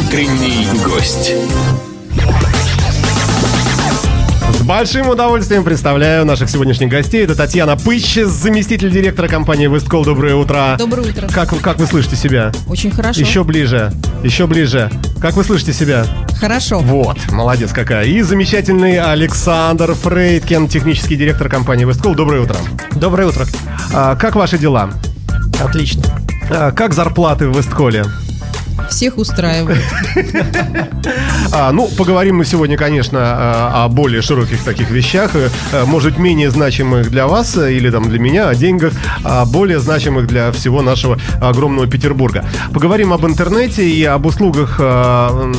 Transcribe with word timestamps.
Утренний 0.00 0.66
гость. 0.84 1.32
С 4.52 4.62
большим 4.62 5.08
удовольствием 5.08 5.64
представляю 5.64 6.26
наших 6.26 6.50
сегодняшних 6.50 6.90
гостей. 6.90 7.24
Это 7.24 7.34
Татьяна 7.34 7.76
Пыщ, 7.78 8.16
заместитель 8.26 8.90
директора 8.90 9.26
компании 9.28 9.68
Весткол. 9.68 10.04
Доброе 10.04 10.34
утро. 10.34 10.76
Доброе 10.78 11.08
утро. 11.08 11.26
Как, 11.28 11.50
вы- 11.54 11.60
как 11.60 11.78
вы 11.78 11.86
слышите 11.86 12.14
себя? 12.14 12.52
Очень 12.68 12.90
хорошо. 12.90 13.18
Еще 13.18 13.42
ближе, 13.42 13.90
еще 14.22 14.46
ближе. 14.46 14.90
Как 15.18 15.32
вы 15.32 15.44
слышите 15.44 15.72
себя? 15.72 16.04
Хорошо. 16.38 16.80
Вот, 16.80 17.16
молодец 17.32 17.72
какая. 17.72 18.04
И 18.04 18.20
замечательный 18.20 18.98
Александр 19.00 19.94
Фрейдкен, 19.94 20.68
технический 20.68 21.16
директор 21.16 21.48
компании 21.48 21.86
Весткол. 21.86 22.14
Доброе 22.14 22.42
утро. 22.42 22.56
Доброе 22.96 23.28
утро. 23.28 23.46
А, 23.94 24.14
как 24.14 24.34
ваши 24.36 24.58
дела? 24.58 24.90
Отлично. 25.58 26.02
А, 26.50 26.70
как 26.70 26.92
зарплаты 26.92 27.48
в 27.48 27.56
Вестколе? 27.56 28.04
Всех 28.90 29.18
устраивает. 29.18 29.82
А, 31.52 31.70
ну, 31.70 31.88
поговорим 31.96 32.38
мы 32.38 32.44
сегодня, 32.44 32.76
конечно, 32.76 33.18
а, 33.22 33.84
о 33.84 33.88
более 33.88 34.20
широких 34.20 34.64
таких 34.64 34.90
вещах, 34.90 35.30
э, 35.34 35.48
может 35.84 36.18
менее 36.18 36.50
значимых 36.50 37.08
для 37.10 37.28
вас 37.28 37.56
э, 37.56 37.72
или 37.72 37.88
там 37.88 38.08
для 38.08 38.18
меня, 38.18 38.48
о 38.48 38.54
деньгах, 38.54 38.92
а 39.22 39.46
более 39.46 39.78
значимых 39.78 40.26
для 40.26 40.50
всего 40.50 40.82
нашего 40.82 41.18
огромного 41.40 41.86
Петербурга. 41.86 42.44
Поговорим 42.74 43.12
об 43.12 43.24
интернете 43.24 43.88
и 43.88 44.04
об 44.04 44.26
услугах, 44.26 44.76
а, 44.80 45.52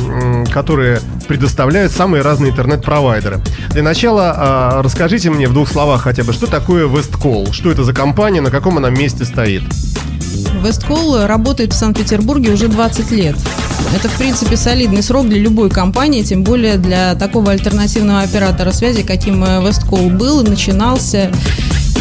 которые 0.52 1.00
предоставляют 1.26 1.92
самые 1.92 2.22
разные 2.22 2.52
интернет-провайдеры. 2.52 3.40
Для 3.70 3.82
начала 3.82 4.34
а, 4.36 4.82
расскажите 4.82 5.30
мне 5.30 5.48
в 5.48 5.54
двух 5.54 5.68
словах 5.68 6.02
хотя 6.02 6.22
бы, 6.22 6.32
что 6.32 6.46
такое 6.46 6.86
Westcall, 6.86 7.52
что 7.52 7.70
это 7.70 7.82
за 7.82 7.94
компания, 7.94 8.42
на 8.42 8.50
каком 8.50 8.76
она 8.76 8.90
месте 8.90 9.24
стоит. 9.24 9.62
Весткол 10.62 11.26
работает 11.26 11.72
в 11.72 11.76
Санкт-Петербурге 11.76 12.52
уже 12.52 12.68
20 12.68 13.10
лет. 13.12 13.36
Это, 13.94 14.08
в 14.08 14.16
принципе, 14.18 14.56
солидный 14.56 15.02
срок 15.02 15.28
для 15.28 15.38
любой 15.38 15.70
компании, 15.70 16.22
тем 16.22 16.42
более 16.44 16.76
для 16.76 17.14
такого 17.14 17.52
альтернативного 17.52 18.20
оператора 18.20 18.70
связи, 18.72 19.02
каким 19.02 19.42
э, 19.44 19.66
Весткол 19.66 20.10
был 20.10 20.40
и 20.44 20.48
начинался. 20.48 21.30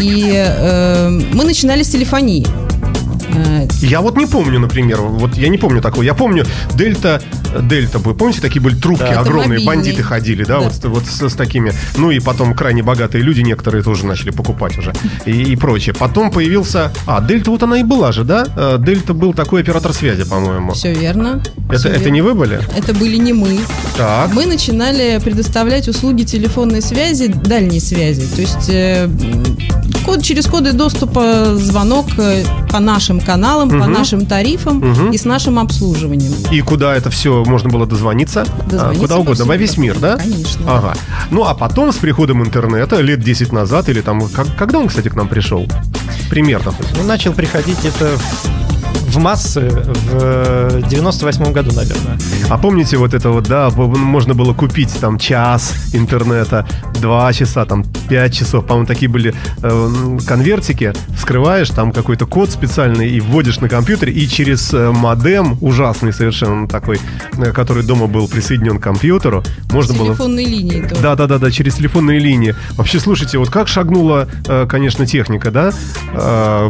И 0.02 0.32
э, 0.36 1.10
мы 1.34 1.44
начинали 1.46 1.84
с 1.84 1.90
телефонии. 1.90 2.46
Э, 3.36 3.68
Я 3.82 4.02
вот 4.02 4.18
не 4.18 4.26
помню, 4.26 4.60
например, 4.60 5.02
вот 5.02 5.36
я 5.38 5.48
не 5.50 5.58
помню 5.58 5.82
такого. 5.82 6.04
Я 6.04 6.14
помню 6.14 6.46
Дельта, 6.76 7.22
Дельта, 7.62 8.00
вы 8.00 8.14
помните, 8.16 8.42
такие 8.42 8.62
были 8.62 8.76
трубки 8.76 9.02
Да. 9.12 9.20
огромные, 9.22 9.66
бандиты 9.66 10.04
ходили, 10.04 10.44
да, 10.44 10.60
Да. 10.60 10.66
вот, 10.66 10.74
с- 10.74 10.84
вот 10.86 11.06
с, 11.06 11.30
с 11.30 11.34
такими. 11.36 11.72
Ну 11.98 12.12
и 12.12 12.20
потом 12.20 12.54
крайне 12.56 12.84
богатые 12.84 13.24
люди 13.24 13.42
некоторые 13.42 13.84
тоже 13.84 14.06
начали 14.06 14.32
покупать 14.32 14.78
уже 14.78 14.94
и, 15.26 15.32
и 15.32 15.56
прочее. 15.56 15.96
Потом 15.98 16.32
появился, 16.32 16.92
а 17.06 17.22
Дельта 17.22 17.52
вот 17.52 17.64
она 17.64 17.80
и 17.80 17.84
была 17.84 18.12
же, 18.12 18.24
да? 18.24 18.46
Э, 18.56 18.78
Дельта 18.80 19.14
был 19.14 19.34
такой 19.34 19.62
оператор 19.62 19.94
связи, 19.94 20.24
по-моему. 20.24 20.74
Все 20.74 20.94
верно. 20.94 21.42
Это, 21.70 21.78
Всё 21.80 21.90
это 21.90 22.00
верно. 22.00 22.14
не 22.14 22.22
вы 22.22 22.34
были? 22.34 22.60
Это 22.78 22.94
были 22.94 23.18
не 23.18 23.34
мы. 23.34 23.58
Так. 23.98 24.34
Мы 24.34 24.46
начинали 24.46 25.20
предоставлять 25.24 25.88
услуги 25.88 26.24
телефонной 26.24 26.82
связи, 26.82 27.28
дальней 27.28 27.80
связи. 27.80 28.26
То 28.36 28.42
есть 28.42 28.70
э, 28.70 29.10
код, 30.06 30.24
через 30.24 30.46
коды 30.46 30.72
доступа 30.74 31.56
звонок 31.56 32.08
э, 32.18 32.44
по 32.72 32.80
нашим 32.80 33.20
каналам, 33.20 33.70
по 33.70 33.76
Мгм. 33.76 33.92
нашим 33.94 34.26
тарифам 34.26 34.78
Мгм. 34.78 35.12
и 35.12 35.18
с 35.18 35.26
нашим 35.26 35.60
обслуживанием. 35.60 36.34
И 36.52 36.62
куда 36.62 36.96
это 36.96 37.10
все 37.10 37.44
можно 37.48 37.70
было 37.70 37.86
дозвониться? 37.86 38.42
А, 38.48 38.64
Дозвониться 38.70 39.02
куда 39.02 39.18
угодно, 39.18 39.46
во 39.46 39.56
весь 39.58 39.78
мир, 39.78 39.98
да? 40.00 40.18
Конечно. 40.18 40.62
Ага. 40.68 40.94
Ну 41.32 41.44
а 41.46 41.54
потом 41.54 41.92
с 41.92 41.96
приходом 41.98 42.44
интернета, 42.44 43.00
лет 43.02 43.20
10 43.22 43.52
назад, 43.52 43.90
или 43.90 44.02
там, 44.02 44.28
как- 44.30 44.56
когда 44.56 44.80
он, 44.80 44.88
кстати, 44.88 45.10
к 45.10 45.16
нам 45.16 45.28
пришел? 45.28 45.68
Примерно. 46.30 46.74
Ну, 46.96 47.04
начал 47.04 47.34
приходить 47.34 47.84
это 47.86 48.18
в, 48.18 49.14
в 49.16 49.18
массы 49.18 49.62
в 49.70 50.82
98 50.90 51.52
году, 51.54 51.72
наверное. 51.74 52.18
А 52.50 52.58
помните 52.58 52.96
вот 52.96 53.14
это 53.14 53.30
вот, 53.32 53.46
да, 53.48 53.70
можно 53.72 54.34
было 54.34 54.54
купить 54.54 54.98
там 55.02 55.20
час 55.20 55.74
интернета, 55.94 56.66
два 57.02 57.32
часа, 57.34 57.66
там 57.66 57.84
пять 58.08 58.34
часов, 58.34 58.66
по-моему, 58.66 58.88
такие 58.88 59.10
были 59.10 59.34
э, 59.62 60.18
конвертики, 60.26 60.94
вскрываешь 61.16 61.70
там 61.70 61.92
какой-то 61.92 62.26
код 62.26 62.50
специальный 62.50 63.10
и 63.10 63.20
вводишь 63.20 63.60
на 63.60 63.68
компьютере, 63.68 64.14
и 64.14 64.28
через 64.30 64.74
э, 64.74 64.92
модем, 64.92 65.58
ужасный 65.60 66.14
совершенно 66.14 66.70
такой, 66.70 67.02
э, 67.38 67.52
который 67.52 67.84
дома 67.84 68.08
был 68.08 68.30
присоединен 68.30 68.80
к 68.80 68.84
компьютеру, 68.84 69.44
можно 69.72 69.94
было... 69.94 70.08
Телефонной 70.08 70.46
линии 70.46 70.82
тоже. 70.84 71.02
Да, 71.02 71.16
да, 71.16 71.28
да, 71.28 71.40
да, 71.40 71.52
через 71.52 71.76
телефонные 71.76 72.20
линии. 72.20 72.56
Вообще, 72.72 73.00
слушайте, 73.02 73.40
вот 73.40 73.50
как 73.50 73.68
шагнула, 73.68 74.30
э, 74.48 74.66
конечно, 74.70 75.06
техника, 75.06 75.52
да? 75.52 75.74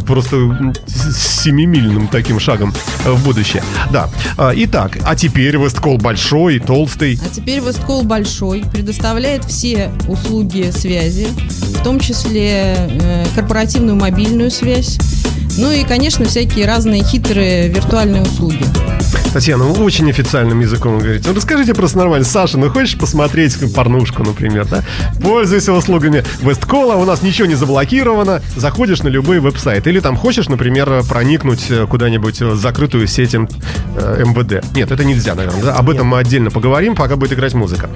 Просто 0.07 0.74
семимильным 0.88 2.07
таким 2.07 2.40
шагом 2.40 2.74
в 3.06 3.24
будущее. 3.24 3.63
Да. 3.91 4.09
Итак, 4.38 4.97
а 5.06 5.16
теперь 5.16 5.57
Весткол 5.67 5.97
большой, 5.97 6.59
толстый. 6.59 7.19
А 7.22 7.28
теперь 7.28 7.59
Весткол 7.59 8.03
большой, 8.03 8.63
предоставляет 8.72 9.44
все 9.44 9.91
услуги 10.07 10.72
связи, 10.72 11.28
в 11.28 11.83
том 11.83 12.00
числе 12.00 12.78
э, 12.78 13.25
корпоративную 13.35 13.97
мобильную 13.97 14.50
связь, 14.50 14.97
ну 15.57 15.72
и, 15.72 15.84
конечно, 15.84 16.25
всякие 16.25 16.66
разные 16.66 17.03
хитрые 17.03 17.68
виртуальные 17.69 18.22
услуги. 18.23 18.63
Татьяна, 19.34 19.66
вы 19.66 19.84
очень 19.84 20.09
официальным 20.09 20.59
языком 20.59 21.00
говорите. 21.00 21.28
Ну, 21.29 21.35
расскажите 21.35 21.73
просто 21.73 21.97
нормально. 21.97 22.25
Саша, 22.25 22.57
ну 22.57 22.69
хочешь 22.69 22.97
посмотреть 22.97 23.56
порнушку, 23.73 24.23
например, 24.23 24.66
да? 24.66 24.84
Пользуйся 25.22 25.73
услугами 25.73 26.23
Весткола, 26.41 26.95
у 26.95 27.06
нас 27.06 27.22
ничего 27.22 27.47
не 27.47 27.56
заблокировано. 27.56 28.41
Заходишь 28.56 29.03
на 29.03 29.09
любой 29.09 29.40
веб-сайт. 29.40 29.85
Или 29.88 30.00
там 30.00 30.16
хочешь, 30.18 30.47
например, 30.50 31.03
проникнуть 31.07 31.66
э, 31.69 31.85
куда-нибудь 31.88 32.41
в 32.41 32.56
закрытую 32.56 33.07
сеть 33.07 33.35
М- 33.35 33.47
э, 33.95 34.24
МВД. 34.25 34.63
Нет, 34.75 34.91
это 34.91 35.03
нельзя, 35.03 35.35
наверное. 35.35 35.63
да? 35.63 35.75
Об 35.75 35.89
этом 35.89 36.07
мы 36.07 36.19
отдельно 36.19 36.50
поговорим, 36.50 36.95
пока 36.95 37.16
будет 37.16 37.34
играть 37.34 37.53
музыка. 37.53 37.89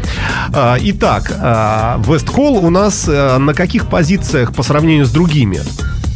А, 0.54 0.78
Итак, 0.80 1.32
а, 1.40 2.02
Весткол 2.06 2.58
у 2.64 2.70
нас 2.70 3.06
э, 3.08 3.38
на 3.38 3.54
каких 3.54 3.88
позициях 3.88 4.54
по 4.54 4.64
сравнению 4.64 5.06
с 5.06 5.12
другими? 5.12 5.62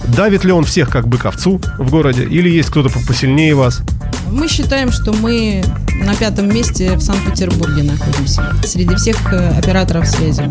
Давит 0.08 0.44
ли 0.44 0.52
он 0.52 0.64
всех 0.66 0.90
как 0.90 1.08
бык 1.08 1.26
овцу 1.26 1.62
в 1.78 1.90
городе? 1.90 2.24
Или 2.24 2.50
есть 2.50 2.70
кто-то 2.70 2.90
по- 2.90 3.00
посильнее 3.06 3.56
вас? 3.56 3.82
Мы 4.32 4.48
считаем, 4.48 4.92
что 4.92 5.14
мы 5.14 5.64
на 6.04 6.16
пятом 6.16 6.50
месте 6.50 6.96
в 6.96 7.02
Санкт-Петербурге 7.02 7.84
находимся, 7.84 8.54
среди 8.64 8.96
всех 8.96 9.18
э, 9.34 9.58
операторов 9.58 10.08
связи. 10.08 10.50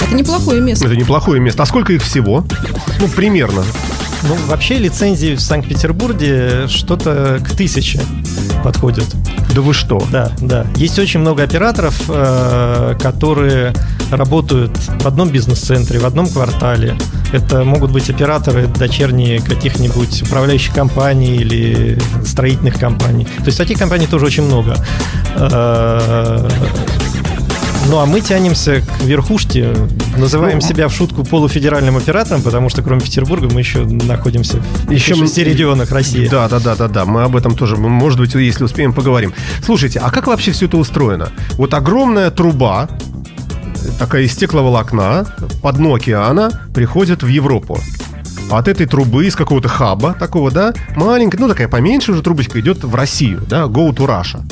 Это 0.00 0.14
неплохое 0.14 0.60
место. 0.60 0.86
Это 0.86 0.96
неплохое 0.96 1.40
место. 1.40 1.62
А 1.62 1.66
сколько 1.66 1.92
их 1.92 2.02
всего? 2.02 2.44
Ну, 3.00 3.08
примерно. 3.08 3.64
Ну, 4.24 4.36
вообще 4.46 4.78
лицензии 4.78 5.34
в 5.34 5.40
Санкт-Петербурге 5.40 6.66
что-то 6.68 7.40
к 7.44 7.50
тысяче 7.56 8.00
подходят. 8.62 9.06
Да 9.54 9.60
вы 9.60 9.74
что? 9.74 10.04
Да, 10.10 10.32
да. 10.40 10.66
Есть 10.76 10.98
очень 10.98 11.20
много 11.20 11.42
операторов, 11.42 12.00
э, 12.08 12.94
которые 13.00 13.74
работают 14.10 14.76
в 14.78 15.06
одном 15.06 15.30
бизнес-центре, 15.30 15.98
в 15.98 16.06
одном 16.06 16.28
квартале. 16.28 16.96
Это 17.32 17.64
могут 17.64 17.90
быть 17.90 18.08
операторы 18.10 18.66
дочерние 18.66 19.40
каких-нибудь 19.40 20.22
управляющих 20.22 20.74
компаний 20.74 21.36
или 21.36 21.98
строительных 22.24 22.78
компаний. 22.78 23.24
То 23.24 23.46
есть 23.46 23.58
таких 23.58 23.78
компаний 23.78 24.06
тоже 24.06 24.26
очень 24.26 24.44
много. 24.44 24.76
Э, 25.36 26.48
Ну 27.88 27.98
а 27.98 28.06
мы 28.06 28.20
тянемся 28.20 28.80
к 28.80 29.02
верхушке, 29.02 29.74
называем 30.16 30.60
Ну, 30.60 30.68
себя 30.68 30.86
в 30.86 30.94
шутку 30.94 31.24
полуфедеральным 31.24 31.96
оператором, 31.96 32.40
потому 32.42 32.68
что 32.68 32.80
кроме 32.82 33.00
Петербурга 33.00 33.48
мы 33.52 33.58
еще 33.60 33.84
находимся 33.84 34.58
в 34.86 34.90
Еще 34.90 35.14
шести 35.14 35.42
регионах 35.42 35.90
России. 35.90 36.28
Да, 36.28 36.48
да, 36.48 36.60
да, 36.60 36.76
да, 36.76 36.86
да. 36.88 37.04
Мы 37.04 37.24
об 37.24 37.34
этом 37.34 37.56
тоже, 37.56 37.76
может 37.76 38.20
быть, 38.20 38.34
если 38.34 38.64
успеем, 38.64 38.92
поговорим. 38.92 39.32
Слушайте, 39.64 39.98
а 39.98 40.10
как 40.10 40.28
вообще 40.28 40.52
все 40.52 40.66
это 40.66 40.76
устроено? 40.76 41.30
Вот 41.58 41.74
огромная 41.74 42.30
труба, 42.30 42.88
такая 43.98 44.22
из 44.22 44.32
стекловолокна, 44.32 45.26
по 45.62 45.72
дну 45.72 45.94
океана, 45.94 46.50
приходит 46.74 47.22
в 47.22 47.28
Европу. 47.28 47.78
От 48.50 48.68
этой 48.68 48.86
трубы, 48.86 49.26
из 49.26 49.34
какого-то 49.34 49.68
хаба 49.68 50.14
такого, 50.14 50.50
да, 50.50 50.74
маленькая, 50.96 51.38
ну 51.38 51.48
такая 51.48 51.68
поменьше 51.68 52.12
уже 52.12 52.22
трубочка 52.22 52.60
идет 52.60 52.84
в 52.84 52.94
Россию, 52.94 53.42
да, 53.48 53.62
go 53.64 53.90
to 53.90 54.06
Russia. 54.06 54.42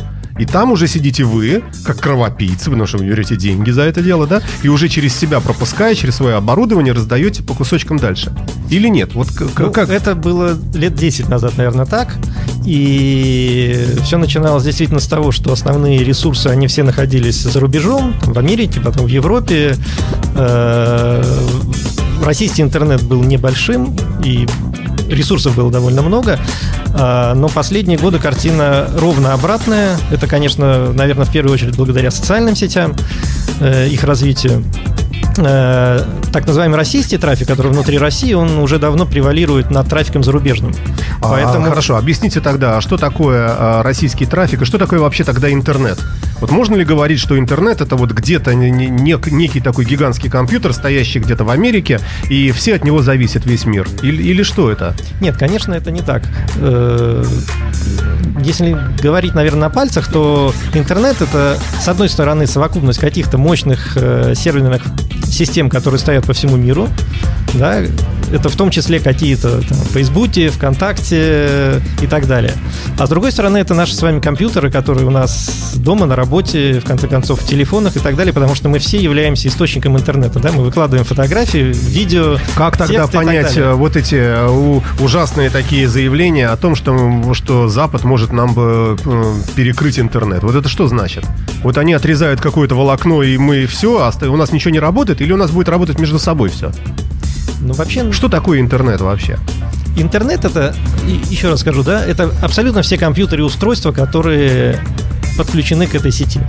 И 0.40 0.46
там 0.46 0.72
уже 0.72 0.88
сидите 0.88 1.24
вы, 1.24 1.62
как 1.84 1.98
кровопийцы, 1.98 2.70
потому 2.70 2.86
что 2.86 2.96
вы 2.96 3.04
берете 3.04 3.36
деньги 3.36 3.70
за 3.70 3.82
это 3.82 4.00
дело, 4.00 4.26
да, 4.26 4.40
и 4.62 4.68
уже 4.68 4.88
через 4.88 5.14
себя 5.14 5.38
пропуская, 5.38 5.94
через 5.94 6.16
свое 6.16 6.36
оборудование 6.36 6.94
раздаете 6.94 7.42
по 7.42 7.52
кусочкам 7.52 7.98
дальше. 7.98 8.32
Или 8.70 8.88
нет? 8.88 9.14
Вот 9.14 9.28
Ну, 9.66 9.70
как? 9.70 9.90
Это 9.90 10.14
было 10.14 10.56
лет 10.72 10.94
10 10.94 11.28
назад, 11.28 11.58
наверное, 11.58 11.84
так. 11.84 12.16
И 12.64 13.86
все 14.04 14.18
начиналось 14.18 14.64
действительно 14.64 15.00
с 15.00 15.06
того, 15.06 15.32
что 15.32 15.52
основные 15.52 16.04
ресурсы, 16.04 16.48
они 16.48 16.66
все 16.66 16.82
находились 16.82 17.42
за 17.42 17.58
рубежом, 17.58 18.14
в 18.22 18.38
Америке, 18.38 18.80
потом 18.80 19.06
в 19.06 19.08
Европе. 19.08 19.74
Э, 20.36 21.22
Российский 22.22 22.60
интернет 22.60 23.02
был 23.02 23.22
небольшим, 23.22 23.96
и 24.22 24.46
ресурсов 25.08 25.56
было 25.56 25.70
довольно 25.70 26.02
много. 26.02 26.38
А, 26.94 27.34
Но 27.34 27.48
последние 27.48 27.98
годы 27.98 28.18
картина 28.18 28.88
ровно 28.94 29.32
обратная. 29.32 29.96
Это, 30.10 30.26
конечно, 30.26 30.92
наверное, 30.92 31.24
в 31.24 31.32
первую 31.32 31.54
очередь 31.54 31.76
благодаря 31.76 32.10
социальным 32.10 32.54
сетям, 32.54 32.94
э, 33.60 33.88
их 33.88 34.04
развитию. 34.04 34.64
Э, 35.38 36.04
так 36.32 36.46
называемый 36.46 36.76
российский 36.76 37.18
трафик, 37.18 37.48
который 37.48 37.72
внутри 37.72 37.98
России, 37.98 38.32
он 38.32 38.58
уже 38.58 38.78
давно 38.78 39.06
превалирует 39.06 39.70
над 39.70 39.88
трафиком 39.88 40.22
зарубежным. 40.22 40.74
А, 41.22 41.30
Поэтому... 41.30 41.66
Хорошо, 41.68 41.96
объясните 41.96 42.40
тогда, 42.40 42.76
а 42.76 42.80
что 42.80 42.96
такое 42.96 43.48
а, 43.50 43.82
российский 43.82 44.26
трафик 44.26 44.62
и 44.62 44.64
что 44.64 44.78
такое 44.78 45.00
вообще 45.00 45.24
тогда 45.24 45.52
интернет? 45.52 45.98
Вот 46.40 46.50
можно 46.50 46.74
ли 46.74 46.84
говорить, 46.84 47.20
что 47.20 47.38
интернет 47.38 47.80
это 47.80 47.96
вот 47.96 48.12
где-то 48.12 48.54
не, 48.54 48.70
не, 48.70 49.16
некий 49.30 49.60
такой 49.60 49.84
гигантский 49.84 50.30
компьютер, 50.30 50.72
стоящий 50.72 51.18
где-то 51.18 51.44
в 51.44 51.50
Америке, 51.50 52.00
и 52.30 52.50
все 52.50 52.74
от 52.76 52.84
него 52.84 53.02
зависит 53.02 53.44
весь 53.44 53.66
мир? 53.66 53.86
Или, 54.02 54.22
или 54.22 54.42
что 54.42 54.70
это? 54.70 54.94
Нет, 55.20 55.36
конечно, 55.36 55.74
это 55.74 55.90
не 55.90 56.00
так. 56.00 56.22
Э, 56.56 57.24
если 58.42 58.76
говорить, 59.02 59.34
наверное, 59.34 59.60
на 59.60 59.70
пальцах, 59.70 60.10
то 60.10 60.54
интернет 60.72 61.20
это, 61.20 61.58
с 61.80 61.88
одной 61.88 62.08
стороны, 62.08 62.46
совокупность 62.46 62.98
каких-то 62.98 63.36
мощных 63.36 63.96
э, 63.96 64.34
серверных 64.34 64.82
систем, 65.30 65.70
которые 65.70 65.98
стоят 65.98 66.26
по 66.26 66.32
всему 66.32 66.56
миру, 66.56 66.88
да, 67.54 67.82
это 68.32 68.48
в 68.48 68.56
том 68.56 68.70
числе 68.70 69.00
какие-то 69.00 69.60
там, 69.62 69.78
в 69.78 69.92
Фейсбуке, 69.92 70.50
ВКонтакте 70.50 71.82
и 72.00 72.06
так 72.06 72.26
далее. 72.26 72.54
А 72.98 73.06
с 73.06 73.10
другой 73.10 73.32
стороны, 73.32 73.58
это 73.58 73.74
наши 73.74 73.94
с 73.94 74.02
вами 74.02 74.20
компьютеры, 74.20 74.70
которые 74.70 75.06
у 75.06 75.10
нас 75.10 75.74
дома, 75.76 76.06
на 76.06 76.16
работе, 76.16 76.80
в 76.80 76.84
конце 76.84 77.08
концов, 77.08 77.40
в 77.40 77.46
телефонах 77.46 77.96
и 77.96 78.00
так 78.00 78.16
далее, 78.16 78.32
потому 78.32 78.54
что 78.54 78.68
мы 78.68 78.78
все 78.78 78.98
являемся 78.98 79.48
источником 79.48 79.96
интернета, 79.96 80.38
да, 80.38 80.52
мы 80.52 80.64
выкладываем 80.64 81.04
фотографии, 81.04 81.72
видео, 81.74 82.36
Как 82.54 82.76
тогда 82.76 83.06
понять 83.06 83.56
э, 83.56 83.72
вот 83.72 83.96
эти 83.96 84.16
э, 84.16 84.80
ужасные 85.00 85.50
такие 85.50 85.88
заявления 85.88 86.48
о 86.48 86.56
том, 86.56 86.74
что, 86.74 87.34
что 87.34 87.68
Запад 87.68 88.04
может 88.04 88.32
нам 88.32 88.54
бы 88.54 88.96
э, 89.04 89.34
перекрыть 89.54 89.98
интернет? 89.98 90.42
Вот 90.42 90.54
это 90.54 90.68
что 90.68 90.86
значит? 90.86 91.24
Вот 91.62 91.78
они 91.78 91.92
отрезают 91.92 92.40
какое-то 92.40 92.74
волокно, 92.74 93.22
и 93.22 93.36
мы 93.36 93.66
все, 93.66 93.98
а 93.98 94.26
у 94.26 94.36
нас 94.36 94.52
ничего 94.52 94.70
не 94.70 94.80
работает, 94.80 95.20
или 95.20 95.32
у 95.32 95.36
нас 95.36 95.50
будет 95.50 95.68
работать 95.68 95.98
между 95.98 96.18
собой 96.18 96.50
все? 96.50 96.72
Ну, 97.60 97.74
вообще... 97.74 98.10
Что 98.12 98.28
такое 98.28 98.60
интернет 98.60 99.00
вообще? 99.00 99.38
Интернет 99.96 100.44
это, 100.44 100.74
еще 101.28 101.50
раз 101.50 101.60
скажу, 101.60 101.82
да, 101.82 102.04
это 102.04 102.32
абсолютно 102.42 102.82
все 102.82 102.96
компьютеры 102.96 103.42
и 103.42 103.44
устройства, 103.44 103.92
которые 103.92 104.80
подключены 105.36 105.86
к 105.86 105.94
этой 105.94 106.12
сети. 106.12 106.40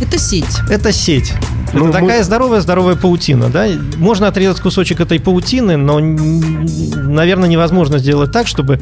Это 0.00 0.18
сеть. 0.18 0.60
Это 0.70 0.92
сеть. 0.92 1.34
Ну, 1.72 1.88
это 1.88 1.98
такая 1.98 2.22
здоровая-здоровая 2.22 2.94
паутина, 2.94 3.48
да? 3.48 3.66
Можно 3.96 4.28
отрезать 4.28 4.60
кусочек 4.60 5.00
этой 5.00 5.18
паутины, 5.18 5.76
но, 5.76 5.98
наверное, 5.98 7.48
невозможно 7.48 7.98
сделать 7.98 8.30
так, 8.32 8.46
чтобы 8.46 8.80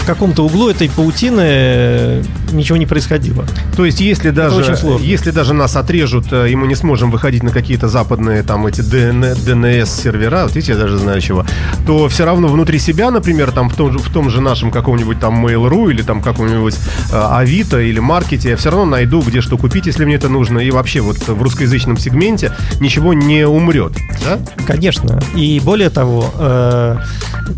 в 0.00 0.06
каком-то 0.06 0.44
углу 0.44 0.70
этой 0.70 0.88
паутины 0.88 1.42
э, 1.42 2.22
ничего 2.52 2.78
не 2.78 2.86
происходило. 2.86 3.44
То 3.76 3.84
есть, 3.84 4.00
если 4.00 4.30
даже, 4.30 4.76
если 5.00 5.30
даже 5.30 5.54
нас 5.54 5.76
отрежут, 5.76 6.32
э, 6.32 6.50
и 6.50 6.56
мы 6.56 6.68
не 6.68 6.74
сможем 6.74 7.10
выходить 7.10 7.42
на 7.42 7.50
какие-то 7.50 7.88
западные 7.88 8.42
там 8.42 8.66
эти 8.66 8.80
DNS-сервера, 8.80 10.44
вот 10.44 10.54
видите, 10.54 10.72
я 10.72 10.78
даже 10.78 10.98
знаю 10.98 11.20
чего, 11.20 11.44
то 11.86 12.08
все 12.08 12.24
равно 12.24 12.48
внутри 12.48 12.78
себя, 12.78 13.10
например, 13.10 13.52
там 13.52 13.68
в 13.68 13.76
том 13.76 13.92
же, 13.92 13.98
в 13.98 14.10
том 14.10 14.30
же 14.30 14.40
нашем 14.40 14.70
каком-нибудь 14.70 15.20
там 15.20 15.44
Mail.ru 15.44 15.90
или 15.90 16.02
там 16.02 16.22
каком-нибудь 16.22 16.76
э, 17.12 17.28
Авито 17.32 17.80
или 17.80 17.98
Маркете, 17.98 18.50
я 18.50 18.56
все 18.56 18.70
равно 18.70 18.86
найду, 18.86 19.20
где 19.20 19.40
что 19.40 19.58
купить, 19.58 19.86
если 19.86 20.04
мне 20.04 20.14
это 20.14 20.28
нужно. 20.28 20.39
И 20.40 20.70
вообще 20.70 21.00
вот 21.00 21.16
в 21.16 21.42
русскоязычном 21.42 21.96
сегменте 21.98 22.52
ничего 22.80 23.12
не 23.12 23.46
умрет. 23.46 23.92
Да? 24.24 24.38
Конечно. 24.66 25.20
И 25.34 25.60
более 25.60 25.90
того, 25.90 26.24
э, 26.38 26.96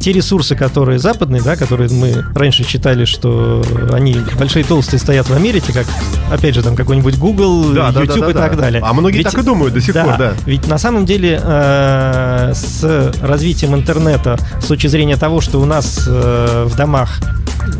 те 0.00 0.12
ресурсы, 0.12 0.56
которые 0.56 0.99
западные, 0.99 1.43
да, 1.43 1.56
которые 1.56 1.90
мы 1.90 2.25
раньше 2.34 2.64
читали, 2.64 3.05
что 3.05 3.64
они 3.93 4.17
большие 4.38 4.64
толстые 4.64 5.00
стоят 5.00 5.29
в 5.29 5.34
Америке, 5.34 5.73
как, 5.73 5.87
опять 6.31 6.55
же, 6.55 6.62
там 6.62 6.76
какой-нибудь 6.76 7.19
Google, 7.19 7.73
да, 7.73 7.88
YouTube 7.88 8.20
да, 8.20 8.26
да, 8.26 8.31
и 8.31 8.34
так 8.34 8.56
далее. 8.56 8.82
А 8.84 8.93
многие 8.93 9.19
ведь, 9.19 9.26
так 9.26 9.38
и 9.38 9.43
думают 9.43 9.75
до 9.75 9.81
сих 9.81 9.94
да, 9.94 10.05
пор, 10.05 10.19
да. 10.19 10.32
Ведь 10.46 10.67
на 10.67 10.79
самом 10.79 11.06
деле 11.06 11.40
э, 11.43 12.52
с 12.55 13.12
развитием 13.23 13.75
интернета, 13.75 14.38
с 14.61 14.67
точки 14.67 14.87
зрения 14.87 15.17
того, 15.17 15.40
что 15.40 15.61
у 15.61 15.64
нас 15.64 16.05
э, 16.08 16.67
в 16.69 16.76
домах 16.76 17.20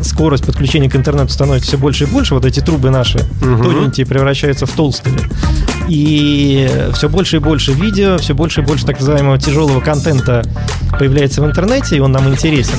скорость 0.03 0.45
подключения 0.45 0.89
к 0.89 0.95
интернету 0.95 1.31
становится 1.31 1.67
все 1.67 1.77
больше 1.77 2.03
и 2.05 2.07
больше, 2.07 2.33
вот 2.33 2.45
эти 2.45 2.59
трубы 2.59 2.89
наши 2.89 3.19
угу. 3.41 3.63
тоненькие 3.63 4.05
превращаются 4.05 4.65
в 4.65 4.71
толстые. 4.71 5.15
И 5.87 6.69
все 6.93 7.09
больше 7.09 7.37
и 7.37 7.39
больше 7.39 7.73
видео, 7.73 8.17
все 8.17 8.33
больше 8.33 8.61
и 8.61 8.63
больше 8.63 8.85
так 8.85 8.99
называемого 8.99 9.37
тяжелого 9.37 9.79
контента 9.81 10.43
появляется 10.97 11.41
в 11.41 11.45
интернете, 11.45 11.97
и 11.97 11.99
он 11.99 12.11
нам 12.11 12.27
интересен. 12.29 12.77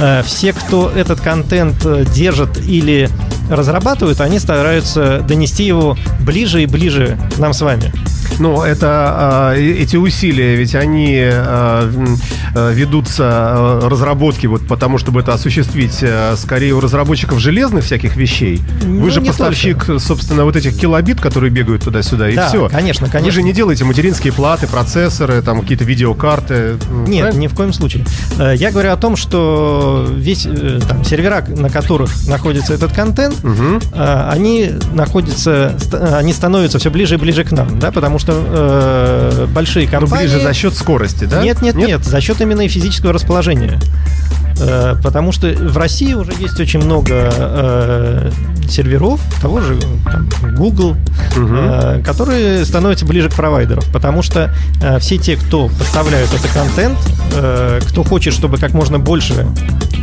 Э, 0.00 0.22
все, 0.24 0.52
кто 0.52 0.90
этот 0.90 1.20
контент 1.20 1.84
э, 1.84 2.04
держит 2.14 2.58
или 2.66 3.08
разрабатывают, 3.50 4.20
они 4.20 4.38
стараются 4.38 5.20
донести 5.20 5.64
его 5.64 5.96
ближе 6.20 6.62
и 6.62 6.66
ближе 6.66 7.18
нам 7.38 7.52
с 7.52 7.60
вами. 7.60 7.92
Ну, 8.38 8.62
это 8.62 9.52
э, 9.56 9.60
эти 9.60 9.96
усилия, 9.96 10.56
ведь 10.56 10.74
они 10.74 11.20
э, 11.20 12.16
ведутся 12.72 13.80
э, 13.82 13.88
разработки 13.88 14.46
вот 14.46 14.66
потому, 14.66 14.98
чтобы 14.98 15.20
это 15.20 15.32
осуществить 15.34 15.98
э, 16.02 16.34
скорее 16.36 16.74
у 16.74 16.80
разработчиков 16.80 17.38
железных 17.38 17.84
всяких 17.84 18.16
вещей. 18.16 18.60
Ну, 18.82 19.00
Вы 19.00 19.10
же 19.10 19.20
поставщик, 19.20 19.84
только. 19.84 19.98
собственно, 19.98 20.44
вот 20.44 20.56
этих 20.56 20.76
килобит, 20.78 21.20
которые 21.20 21.50
бегают 21.50 21.84
туда-сюда, 21.84 22.30
и 22.30 22.36
да, 22.36 22.48
все. 22.48 22.68
конечно, 22.68 23.06
конечно. 23.08 23.26
Вы 23.26 23.30
же 23.32 23.42
не 23.42 23.52
делаете 23.52 23.84
материнские 23.84 24.32
платы, 24.32 24.66
процессоры, 24.66 25.42
там 25.42 25.60
какие-то 25.60 25.84
видеокарты. 25.84 26.76
Нет, 27.06 27.22
правильно? 27.22 27.40
ни 27.40 27.46
в 27.46 27.54
коем 27.54 27.72
случае. 27.72 28.04
Э, 28.38 28.54
я 28.56 28.70
говорю 28.70 28.92
о 28.92 28.96
том, 28.96 29.16
что 29.16 30.06
весь 30.10 30.46
там 30.88 31.04
сервера, 31.04 31.44
на 31.48 31.70
которых 31.70 32.10
находится 32.28 32.74
этот 32.74 32.92
контент, 32.92 33.36
угу. 33.44 33.80
они 33.94 34.72
находятся, 34.92 35.76
они 35.92 36.32
становятся 36.32 36.78
все 36.78 36.90
ближе 36.90 37.14
и 37.14 37.18
ближе 37.18 37.44
к 37.44 37.52
нам, 37.52 37.78
да, 37.78 37.90
потому 37.92 38.18
что 38.18 38.25
э, 38.34 39.46
большие 39.50 39.86
компании... 39.86 40.26
Ну, 40.26 40.32
ближе 40.32 40.44
за 40.46 40.54
счет 40.54 40.74
скорости, 40.74 41.24
да? 41.24 41.42
Нет, 41.42 41.62
нет, 41.62 41.74
нет, 41.74 41.88
нет 41.88 42.04
за 42.04 42.20
счет 42.20 42.40
именно 42.40 42.62
и 42.62 42.68
физического 42.68 43.12
расположения. 43.12 43.78
Э, 44.58 44.96
потому 45.02 45.32
что 45.32 45.48
в 45.48 45.76
России 45.76 46.14
уже 46.14 46.32
есть 46.38 46.58
очень 46.60 46.80
много 46.80 47.30
э, 47.32 48.30
серверов, 48.70 49.20
того 49.40 49.60
же 49.60 49.78
там, 50.04 50.28
Google, 50.56 50.96
угу. 51.36 51.54
э, 51.54 52.02
которые 52.04 52.64
становятся 52.64 53.06
ближе 53.06 53.28
к 53.28 53.34
провайдерам. 53.34 53.84
Потому 53.92 54.22
что 54.22 54.52
э, 54.82 54.98
все 54.98 55.18
те, 55.18 55.36
кто 55.36 55.68
поставляют 55.68 56.32
этот 56.32 56.50
контент, 56.52 56.98
э, 57.34 57.80
кто 57.86 58.04
хочет, 58.04 58.34
чтобы 58.34 58.58
как 58.58 58.72
можно 58.72 58.98
больше 58.98 59.46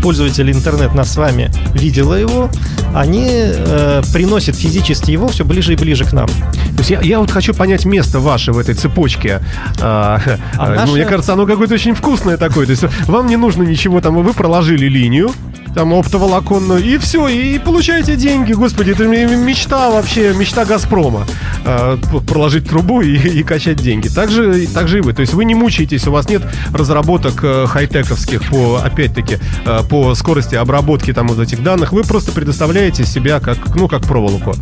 пользователей 0.01 0.53
интернет 0.53 0.93
нас 0.93 1.13
с 1.13 1.17
вами 1.17 1.49
видела 1.73 2.15
его, 2.15 2.49
они 2.93 3.27
э, 3.29 4.01
приносят 4.11 4.55
физически 4.55 5.11
его 5.11 5.27
все 5.29 5.45
ближе 5.45 5.73
и 5.73 5.75
ближе 5.75 6.03
к 6.03 6.11
нам. 6.11 6.27
То 6.27 6.79
есть 6.79 6.89
я, 6.89 7.01
я 7.01 7.19
вот 7.19 7.31
хочу 7.31 7.53
понять 7.53 7.85
место 7.85 8.19
ваше 8.19 8.51
в 8.51 8.57
этой 8.57 8.75
цепочке. 8.75 9.41
А, 9.81 10.19
а 10.57 10.69
ну, 10.69 10.75
наше... 10.75 10.93
Мне 10.93 11.05
кажется, 11.05 11.33
оно 11.33 11.45
какое-то 11.45 11.75
очень 11.75 11.95
вкусное 11.95 12.37
такое. 12.37 12.65
То 12.65 12.71
есть 12.71 12.83
вам 13.07 13.27
не 13.27 13.37
нужно 13.37 13.63
ничего 13.63 14.01
там, 14.01 14.21
вы 14.21 14.33
проложили 14.33 14.87
линию, 14.87 15.31
там 15.73 15.93
оптоволоконную, 15.93 16.83
и 16.83 16.97
все, 16.97 17.27
и 17.27 17.57
получаете 17.59 18.15
деньги. 18.15 18.52
Господи, 18.55 18.91
это 18.91 19.05
мечта 19.07 19.89
вообще, 19.89 20.33
мечта 20.33 20.65
Газпрома. 20.65 21.25
Э, 21.65 21.97
проложить 22.27 22.69
трубу 22.69 23.01
и, 23.01 23.15
и 23.15 23.43
качать 23.43 23.77
деньги. 23.77 24.07
Так 24.07 24.29
же, 24.31 24.67
так 24.67 24.87
же 24.87 24.99
и 24.99 25.01
вы. 25.01 25.13
То 25.13 25.21
есть 25.21 25.33
вы 25.33 25.45
не 25.45 25.55
мучаетесь, 25.55 26.07
у 26.07 26.11
вас 26.11 26.29
нет 26.29 26.41
разработок 26.73 27.43
э, 27.43 27.65
хай-тековских 27.67 28.49
по, 28.49 28.81
опять-таки, 28.83 29.39
э, 29.65 29.79
по 29.89 30.13
скорости 30.15 30.55
обработки 30.55 31.13
там 31.13 31.27
вот 31.27 31.39
этих 31.39 31.63
данных. 31.63 31.93
Вы 31.93 32.03
просто 32.03 32.31
предоставляете 32.31 33.05
себя 33.05 33.39
как, 33.39 33.75
ну, 33.75 33.87
как 33.87 34.01
проволоку. 34.03 34.55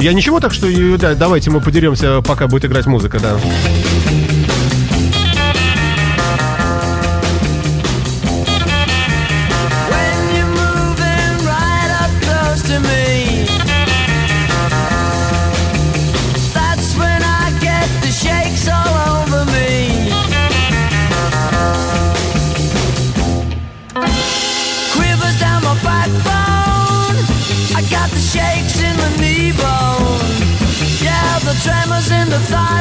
Я 0.00 0.14
ничего, 0.14 0.40
так 0.40 0.54
что 0.54 0.66
да, 0.96 1.14
давайте 1.14 1.50
мы 1.50 1.60
подеремся, 1.60 2.22
пока 2.22 2.46
будет 2.46 2.64
играть 2.64 2.86
музыка, 2.86 3.20
да. 3.20 3.36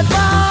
bye. 0.08 0.49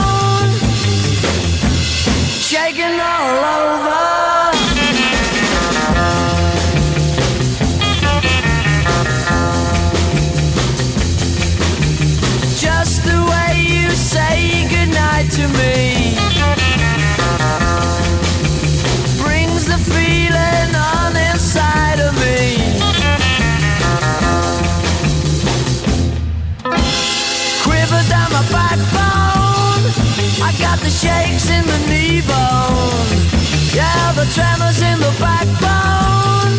The 34.19 34.25
tremors 34.33 34.83
in 34.83 34.99
the 34.99 35.15
backbone, 35.21 36.59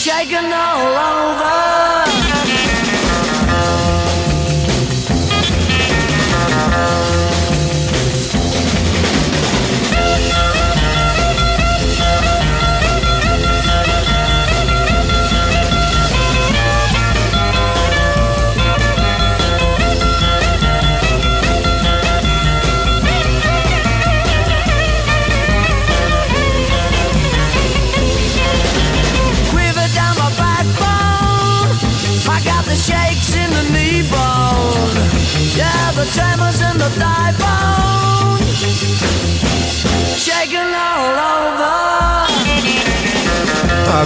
shaking 0.00 0.50
all 0.50 0.96
over. 0.96 1.97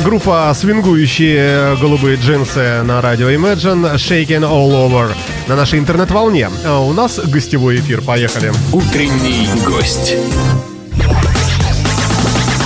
Группа 0.05 0.53
свингующие 0.55 1.77
голубые 1.77 2.17
джинсы 2.17 2.83
на 2.83 3.01
радио 3.01 3.31
Imagine 3.31 3.95
Shaking 3.95 4.43
All 4.43 4.71
Over 4.71 5.15
на 5.47 5.55
нашей 5.55 5.79
интернет-волне. 5.79 6.51
А 6.65 6.81
У 6.81 6.93
нас 6.93 7.21
гостевой 7.21 7.77
эфир, 7.77 8.03
поехали. 8.03 8.53
Утренний 8.73 9.49
гость. 9.65 10.17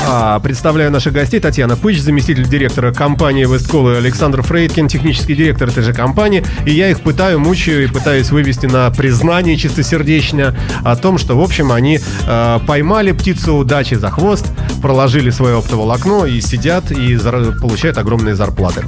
А, 0.08 0.38
Представляю 0.38 0.92
наших 0.92 1.12
гостей. 1.12 1.40
Татьяна 1.40 1.76
Пыч, 1.76 2.00
заместитель 2.00 2.46
директора 2.46 2.92
компании 2.92 3.44
Весткол 3.44 3.90
и 3.90 3.96
Александр 3.96 4.42
Фрейдкин, 4.42 4.86
технический 4.86 5.34
директор 5.34 5.68
этой 5.68 5.82
же 5.82 5.92
компании. 5.92 6.44
И 6.64 6.70
я 6.70 6.90
их 6.90 7.00
пытаю, 7.00 7.40
мучаю 7.40 7.84
и 7.84 7.86
пытаюсь 7.88 8.30
вывести 8.30 8.66
на 8.66 8.88
признание 8.90 9.56
чистосердечно 9.56 10.56
о 10.84 10.94
том, 10.94 11.18
что, 11.18 11.36
в 11.36 11.42
общем, 11.42 11.72
они 11.72 11.98
э, 12.26 12.60
поймали 12.68 13.10
птицу 13.10 13.56
удачи 13.56 13.94
за 13.94 14.10
хвост, 14.10 14.46
проложили 14.80 15.30
свое 15.30 15.58
оптоволокно 15.58 16.24
и 16.24 16.40
сидят 16.40 16.92
и 16.92 17.18
получают 17.60 17.98
огромные 17.98 18.36
зарплаты. 18.36 18.84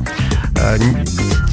Э, 0.57 0.79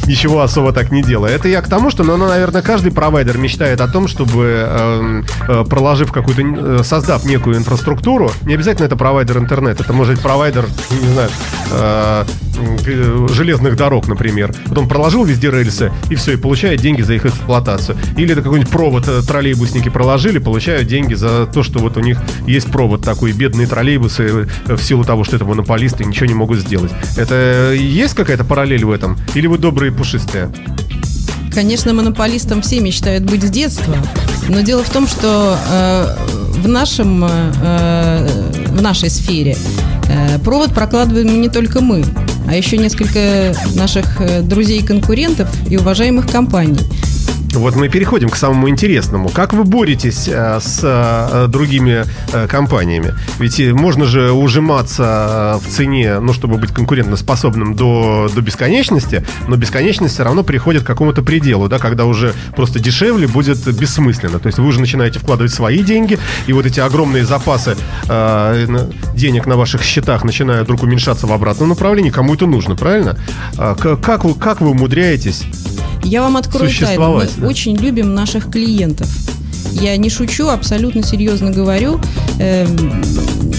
Ничего 0.08 0.42
особо 0.42 0.72
так 0.72 0.92
не 0.92 1.02
делая. 1.02 1.36
Это 1.36 1.48
я 1.48 1.62
к 1.62 1.68
тому, 1.68 1.90
что, 1.90 2.04
ну, 2.04 2.16
ну, 2.16 2.28
наверное, 2.28 2.62
каждый 2.62 2.92
провайдер 2.92 3.38
мечтает 3.38 3.82
о 3.82 3.88
том, 3.88 4.08
чтобы, 4.08 4.66
эм, 4.68 5.26
э, 5.48 5.64
проложив 5.68 6.12
какую-то, 6.12 6.42
э, 6.42 6.84
создав 6.84 7.26
некую 7.26 7.58
инфраструктуру, 7.58 8.32
не 8.44 8.54
обязательно 8.54 8.86
это 8.86 8.96
провайдер 8.96 9.38
интернет, 9.38 9.82
это 9.82 9.94
может 9.94 10.16
быть 10.16 10.24
провайдер, 10.24 10.66
не 10.92 11.08
знаю, 11.08 11.30
э, 11.72 12.26
железных 13.34 13.76
дорог, 13.76 14.08
например. 14.08 14.54
Потом 14.70 14.88
проложил 14.88 15.26
везде 15.26 15.52
рельсы, 15.52 15.92
и 16.10 16.16
все, 16.16 16.34
и 16.34 16.36
получает 16.38 16.80
деньги 16.82 17.02
за 17.02 17.16
их 17.16 17.26
эксплуатацию. 17.26 17.98
Или 18.16 18.32
это 18.32 18.42
какой-нибудь 18.42 18.72
провод 18.72 19.28
троллейбусники 19.28 19.90
проложили, 19.90 20.38
получают 20.38 20.88
деньги 20.88 21.16
за 21.16 21.48
то, 21.48 21.64
что 21.64 21.80
вот 21.80 21.98
у 21.98 22.00
них 22.00 22.18
есть 22.48 22.72
провод 22.72 23.02
такой, 23.04 23.34
бедные 23.34 23.68
троллейбусы 23.68 24.48
в 24.68 24.78
силу 24.78 25.04
того, 25.04 25.24
что 25.24 25.36
это 25.36 25.46
монополисты, 25.46 26.06
ничего 26.06 26.28
не 26.28 26.34
могут 26.34 26.60
сделать. 26.60 26.92
Это 27.18 27.74
есть 27.74 28.14
какая-то 28.14 28.46
параллель 28.46 28.86
в 28.86 28.92
этом? 28.92 29.18
Или 29.34 29.48
вы 29.48 29.58
добрые 29.58 29.92
и 29.96 29.98
пушистые? 29.98 30.52
Конечно, 31.54 31.94
монополистом 31.94 32.62
все 32.62 32.80
мечтают 32.82 33.24
быть 33.24 33.44
с 33.44 33.50
детства, 33.50 33.96
но 34.50 34.62
дело 34.62 34.84
в 34.84 34.90
том, 34.90 35.08
что 35.08 35.58
э, 35.70 36.16
в 36.60 36.68
нашем 36.68 37.24
э, 37.26 38.52
в 38.68 38.82
нашей 38.82 39.10
сфере 39.10 39.56
э, 40.10 40.40
провод 40.40 40.74
прокладываем 40.74 41.42
не 41.42 41.48
только 41.48 41.82
мы, 41.82 42.04
а 42.48 42.56
еще 42.56 42.78
несколько 42.78 43.56
наших 43.76 44.20
э, 44.20 44.42
друзей 44.42 44.80
и 44.80 44.86
конкурентов 44.86 45.50
и 45.70 45.78
уважаемых 45.78 46.30
компаний. 46.30 46.80
Вот 47.60 47.76
мы 47.76 47.90
переходим 47.90 48.30
к 48.30 48.36
самому 48.36 48.70
интересному. 48.70 49.30
Как 49.30 49.54
вы 49.54 49.64
боретесь 49.64 50.28
э, 50.28 50.60
с 50.62 50.80
э, 50.84 51.48
другими 51.48 52.06
э, 52.34 52.48
компаниями? 52.48 53.14
Ведь 53.40 53.60
э, 53.60 53.74
можно 53.74 54.06
же 54.06 54.32
ужиматься 54.32 55.60
э, 55.64 55.66
в 55.66 55.72
цене, 55.72 56.20
ну, 56.20 56.34
чтобы 56.34 56.58
быть 56.58 56.72
конкурентоспособным 56.72 57.76
до, 57.76 58.30
до 58.34 58.42
бесконечности, 58.42 59.26
но 59.48 59.56
бесконечность 59.56 60.14
все 60.16 60.24
равно 60.24 60.44
приходит 60.44 60.84
к 60.84 60.86
какому-то 60.86 61.22
пределу, 61.24 61.68
да, 61.70 61.80
когда 61.80 62.06
уже 62.06 62.34
просто 62.56 62.80
дешевле 62.80 63.28
будет 63.28 63.66
бессмысленно. 63.74 64.40
То 64.40 64.48
есть 64.48 64.60
вы 64.60 64.66
уже 64.66 64.80
начинаете 64.80 65.20
вкладывать 65.20 65.54
свои 65.54 65.80
деньги, 65.80 66.20
и 66.48 66.54
вот 66.54 66.66
эти 66.66 66.80
огромные 66.80 67.26
запасы 67.26 67.76
э, 68.08 68.88
денег 69.16 69.46
на 69.46 69.56
ваших 69.56 69.84
счетах 69.84 70.24
начинают 70.24 70.66
вдруг 70.66 70.84
уменьшаться 70.84 71.26
в 71.26 71.32
обратном 71.32 71.70
направлении. 71.70 72.10
Кому 72.10 72.36
это 72.36 72.46
нужно, 72.46 72.76
правильно? 72.76 73.18
К- 73.58 73.96
как, 73.98 74.26
вы, 74.26 74.34
как 74.36 74.62
вы 74.62 74.70
умудряетесь 74.72 75.44
Я 76.06 76.22
вам 76.22 76.38
открою 76.38 76.72
тайну. 76.80 77.16
Мы 77.16 77.28
да. 77.38 77.48
очень 77.48 77.76
любим 77.76 78.14
наших 78.14 78.52
клиентов. 78.52 79.10
Я 79.72 79.98
не 79.98 80.10
шучу, 80.10 80.48
абсолютно 80.48 81.04
серьезно 81.04 81.52
говорю. 81.52 82.00
Эм, 82.40 83.04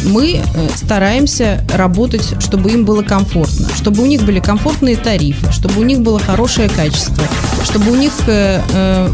Мы 0.07 0.37
э, 0.37 0.69
стараемся 0.77 1.65
работать, 1.75 2.35
чтобы 2.41 2.71
им 2.71 2.85
было 2.85 3.03
комфортно, 3.03 3.69
чтобы 3.75 4.03
у 4.03 4.07
них 4.07 4.23
были 4.23 4.39
комфортные 4.39 4.97
тарифы, 4.97 5.51
чтобы 5.53 5.81
у 5.81 5.85
них 5.85 6.01
было 6.01 6.21
хорошее 6.21 6.69
качество, 6.69 7.25
чтобы 7.65 7.91
у 7.91 7.97
них 7.97 8.13
э, 8.29 8.63
э, 8.73 9.09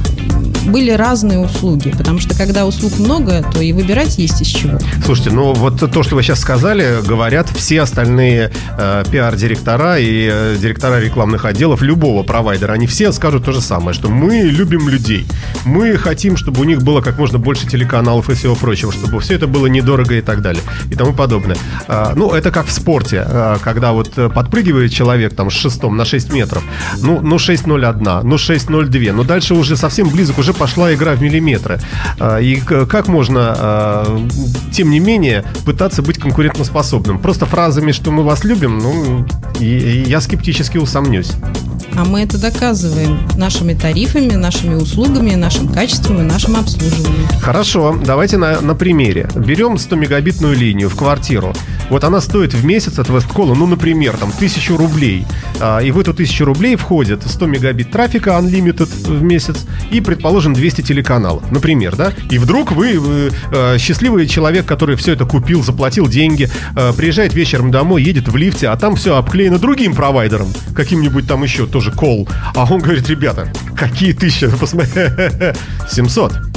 были 0.67 0.91
разные 0.91 1.39
услуги. 1.39 1.93
Потому 1.97 2.19
что 2.21 2.37
когда 2.37 2.67
услуг 2.67 2.99
много, 2.99 3.45
то 3.53 3.61
и 3.61 3.73
выбирать 3.73 4.19
есть 4.19 4.41
из 4.41 4.49
чего. 4.49 4.79
Слушайте, 5.05 5.31
ну 5.31 5.53
вот 5.53 5.79
то, 5.79 6.03
что 6.03 6.15
вы 6.15 6.23
сейчас 6.23 6.41
сказали, 6.41 6.99
говорят 7.07 7.49
все 7.51 7.83
остальные 7.83 8.53
э, 8.79 9.05
пиар-директора 9.11 9.99
и 9.99 10.29
э, 10.31 10.57
директора 10.61 11.01
рекламных 11.01 11.45
отделов 11.45 11.83
любого 11.83 12.23
провайдера. 12.23 12.73
Они 12.73 12.87
все 12.87 13.13
скажут 13.13 13.45
то 13.45 13.53
же 13.53 13.61
самое, 13.61 13.95
что 13.95 14.09
мы 14.09 14.37
любим 14.43 14.89
людей. 14.89 15.27
Мы 15.65 15.97
хотим, 15.97 16.37
чтобы 16.37 16.61
у 16.61 16.65
них 16.65 16.83
было 16.83 17.01
как 17.01 17.19
можно 17.19 17.39
больше 17.39 17.67
телеканалов 17.67 18.31
и 18.31 18.35
всего 18.35 18.55
прочего, 18.55 18.93
чтобы 18.93 19.21
все 19.21 19.35
это 19.35 19.47
было 19.47 19.67
недорого 19.67 20.15
и 20.15 20.21
так 20.21 20.43
далее. 20.43 20.63
И 20.91 20.95
тому 20.95 21.13
подобное. 21.13 21.57
А, 21.89 22.13
ну, 22.15 22.31
это 22.31 22.51
как 22.51 22.67
в 22.67 22.73
спорте, 22.73 23.25
а, 23.27 23.59
когда 23.63 23.93
вот 23.93 24.13
э, 24.17 24.29
подпрыгивает 24.29 24.93
человек 24.93 25.35
там 25.35 25.51
с 25.51 25.55
шестом 25.55 25.97
на 25.97 26.05
6 26.05 26.33
метров. 26.33 26.63
Ну, 27.01 27.21
ну 27.21 27.37
6.01, 27.37 28.23
ну 28.23 28.37
6.02. 28.37 29.13
Но 29.13 29.25
дальше 29.25 29.55
уже 29.55 29.77
совсем 29.77 30.09
близок, 30.09 30.39
уже 30.39 30.52
пошла 30.53 30.93
игра 30.95 31.15
в 31.15 31.23
миллиметры. 31.23 31.81
А, 32.19 32.39
И 32.39 32.57
как 32.57 33.09
можно, 33.09 33.55
а, 33.57 34.21
тем 34.73 34.91
не 34.91 35.01
менее, 35.01 35.45
пытаться 35.65 36.03
быть 36.03 36.19
конкурентоспособным? 36.19 37.19
Просто 37.19 37.47
фразами, 37.47 37.93
что 37.93 38.11
мы 38.11 38.23
вас 38.23 38.45
любим, 38.45 38.79
ну, 38.79 39.27
я 39.61 40.21
скептически 40.21 40.79
усомнюсь. 40.79 41.33
А 41.95 42.05
мы 42.05 42.23
это 42.23 42.41
доказываем 42.41 43.19
нашими 43.37 43.75
тарифами, 43.75 44.33
нашими 44.33 44.75
услугами, 44.75 45.35
нашим 45.35 45.69
качеством 45.69 46.21
и 46.21 46.23
нашим 46.23 46.57
обслуживанием. 46.57 47.29
Хорошо, 47.41 47.99
давайте 48.05 48.39
на, 48.39 48.61
на 48.63 48.75
примере. 48.75 49.29
Берем 49.35 49.75
100-мегабитную 49.75 50.55
линию 50.55 50.89
в 50.89 50.97
квартиру. 50.97 51.53
Вот 51.91 52.05
она 52.05 52.23
стоит 52.23 52.55
в 52.55 52.65
месяц 52.65 52.99
от 52.99 53.11
Весткола, 53.11 53.55
ну, 53.55 53.67
например, 53.67 54.17
там, 54.17 54.33
тысячу 54.33 54.79
рублей. 54.79 55.27
А, 55.61 55.81
и 55.81 55.91
в 55.91 55.99
эту 55.99 56.15
тысячу 56.15 56.47
рублей 56.47 56.77
входит 56.77 57.23
100 57.27 57.47
мегабит 57.47 57.91
трафика 57.91 58.31
unlimited 58.31 58.89
в 59.07 59.23
месяц 59.23 59.67
и, 59.91 60.01
предположим, 60.01 60.42
200 60.51 60.83
телеканалов, 60.83 61.51
например, 61.51 61.97
да? 61.97 62.13
И 62.31 62.39
вдруг 62.39 62.73
вы, 62.73 62.99
вы, 62.99 63.31
э, 63.53 63.79
счастливый 63.79 64.27
человек, 64.27 64.67
который 64.67 64.97
все 64.97 65.13
это 65.13 65.25
купил, 65.25 65.63
заплатил 65.63 66.09
деньги, 66.09 66.49
э, 66.77 66.93
приезжает 66.97 67.35
вечером 67.35 67.71
домой, 67.71 68.03
едет 68.03 68.29
в 68.29 68.37
лифте, 68.37 68.69
а 68.69 68.77
там 68.77 68.97
все 68.97 69.17
обклеено 69.17 69.59
другим 69.59 69.95
провайдером, 69.95 70.49
каким-нибудь 70.75 71.27
там 71.27 71.43
еще 71.43 71.67
тоже 71.67 71.93
кол. 71.93 72.29
А 72.55 72.67
он 72.71 72.81
говорит, 72.81 73.09
ребята, 73.09 73.53
какие 73.77 74.13
тысячи? 74.13 74.49
Посмотри, 74.49 75.03
700. 75.91 76.52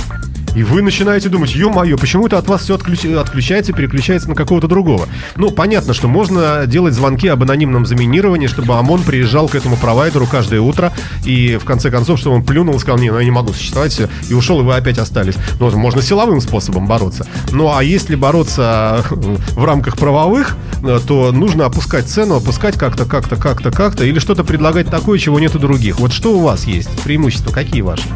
И 0.55 0.63
вы 0.63 0.81
начинаете 0.81 1.27
думать, 1.27 1.53
ё-моё, 1.53 1.97
почему 1.97 2.27
это 2.27 2.37
от 2.37 2.47
вас 2.47 2.61
все 2.61 2.75
отключается 2.75 3.71
и 3.71 3.75
переключается 3.75 4.29
на 4.29 4.35
какого-то 4.35 4.67
другого? 4.67 5.07
Ну, 5.35 5.51
понятно, 5.51 5.93
что 5.93 6.07
можно 6.07 6.65
делать 6.65 6.93
звонки 6.93 7.27
об 7.27 7.43
анонимном 7.43 7.85
заминировании, 7.85 8.47
чтобы 8.47 8.75
ОМОН 8.75 9.03
приезжал 9.03 9.49
к 9.49 9.55
этому 9.55 9.75
провайдеру 9.75 10.27
каждое 10.27 10.61
утро, 10.61 10.93
и 11.25 11.57
в 11.61 11.65
конце 11.65 11.91
концов, 11.91 12.19
чтобы 12.19 12.37
он 12.37 12.45
плюнул 12.45 12.75
и 12.75 12.79
сказал, 12.79 12.99
не, 12.99 13.11
ну 13.11 13.19
я 13.19 13.25
не 13.25 13.31
могу 13.31 13.51
существовать, 13.51 13.91
всё», 13.91 14.07
и 14.29 14.33
ушел, 14.33 14.61
и 14.61 14.63
вы 14.63 14.75
опять 14.75 14.97
остались. 14.97 15.35
Ну, 15.59 15.69
можно 15.77 16.01
силовым 16.01 16.39
способом 16.39 16.87
бороться. 16.87 17.27
Ну, 17.51 17.75
а 17.75 17.83
если 17.83 18.15
бороться 18.15 19.03
в 19.09 19.65
рамках 19.65 19.97
правовых, 19.97 20.55
э, 20.83 20.99
то 21.05 21.31
нужно 21.33 21.65
опускать 21.65 22.07
цену, 22.07 22.35
опускать 22.35 22.75
как-то, 22.75 23.05
как-то, 23.05 23.35
как-то, 23.35 23.71
как-то, 23.71 24.05
или 24.05 24.19
что-то 24.19 24.45
предлагать 24.45 24.87
такое, 24.87 25.19
чего 25.19 25.39
нет 25.39 25.53
у 25.55 25.59
других. 25.59 25.99
Вот 25.99 26.13
что 26.13 26.37
у 26.37 26.39
вас 26.39 26.65
есть? 26.65 26.89
Преимущества 27.03 27.51
какие 27.51 27.81
ваши? 27.81 28.07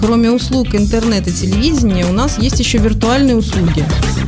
Кроме 0.00 0.30
услуг 0.30 0.74
интернета 0.74 1.28
и 1.30 1.32
телевидения, 1.32 2.06
у 2.06 2.12
нас 2.12 2.38
есть 2.38 2.58
еще 2.58 2.78
виртуальные 2.78 3.36
услуги. 3.36 3.84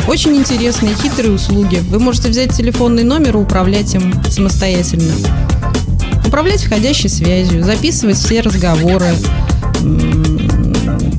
Очень 0.06 0.36
интересные, 0.36 0.94
хитрые 0.94 1.32
услуги. 1.32 1.76
Вы 1.88 1.98
можете 1.98 2.28
взять 2.28 2.54
телефонный 2.54 3.04
номер 3.04 3.36
и 3.36 3.38
управлять 3.40 3.94
им 3.94 4.12
самостоятельно. 4.30 5.12
Управлять 6.26 6.62
входящей 6.64 7.08
связью, 7.08 7.64
записывать 7.64 8.16
все 8.16 8.40
разговоры, 8.42 9.06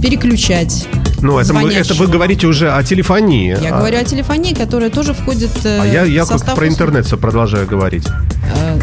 переключать. 0.02 0.86
Ну, 1.22 1.40
это, 1.40 1.54
мы- 1.54 1.72
это 1.74 1.94
вы 1.96 2.08
говорите 2.08 2.48
уже 2.48 2.72
о 2.72 2.84
телефонии. 2.84 3.58
Я 3.62 3.76
А- 3.76 3.80
говорю 3.80 3.98
о 4.00 4.04
телефонии, 4.04 4.54
которая 4.54 4.90
тоже 4.90 5.14
входит 5.14 5.52
э, 5.64 5.80
А 5.82 5.86
я, 5.86 6.04
я 6.04 6.26
в 6.26 6.28
состав 6.28 6.56
про 6.56 6.68
интернет 6.68 7.06
все 7.06 7.18
продолжаю 7.18 7.66
говорить. 7.66 8.04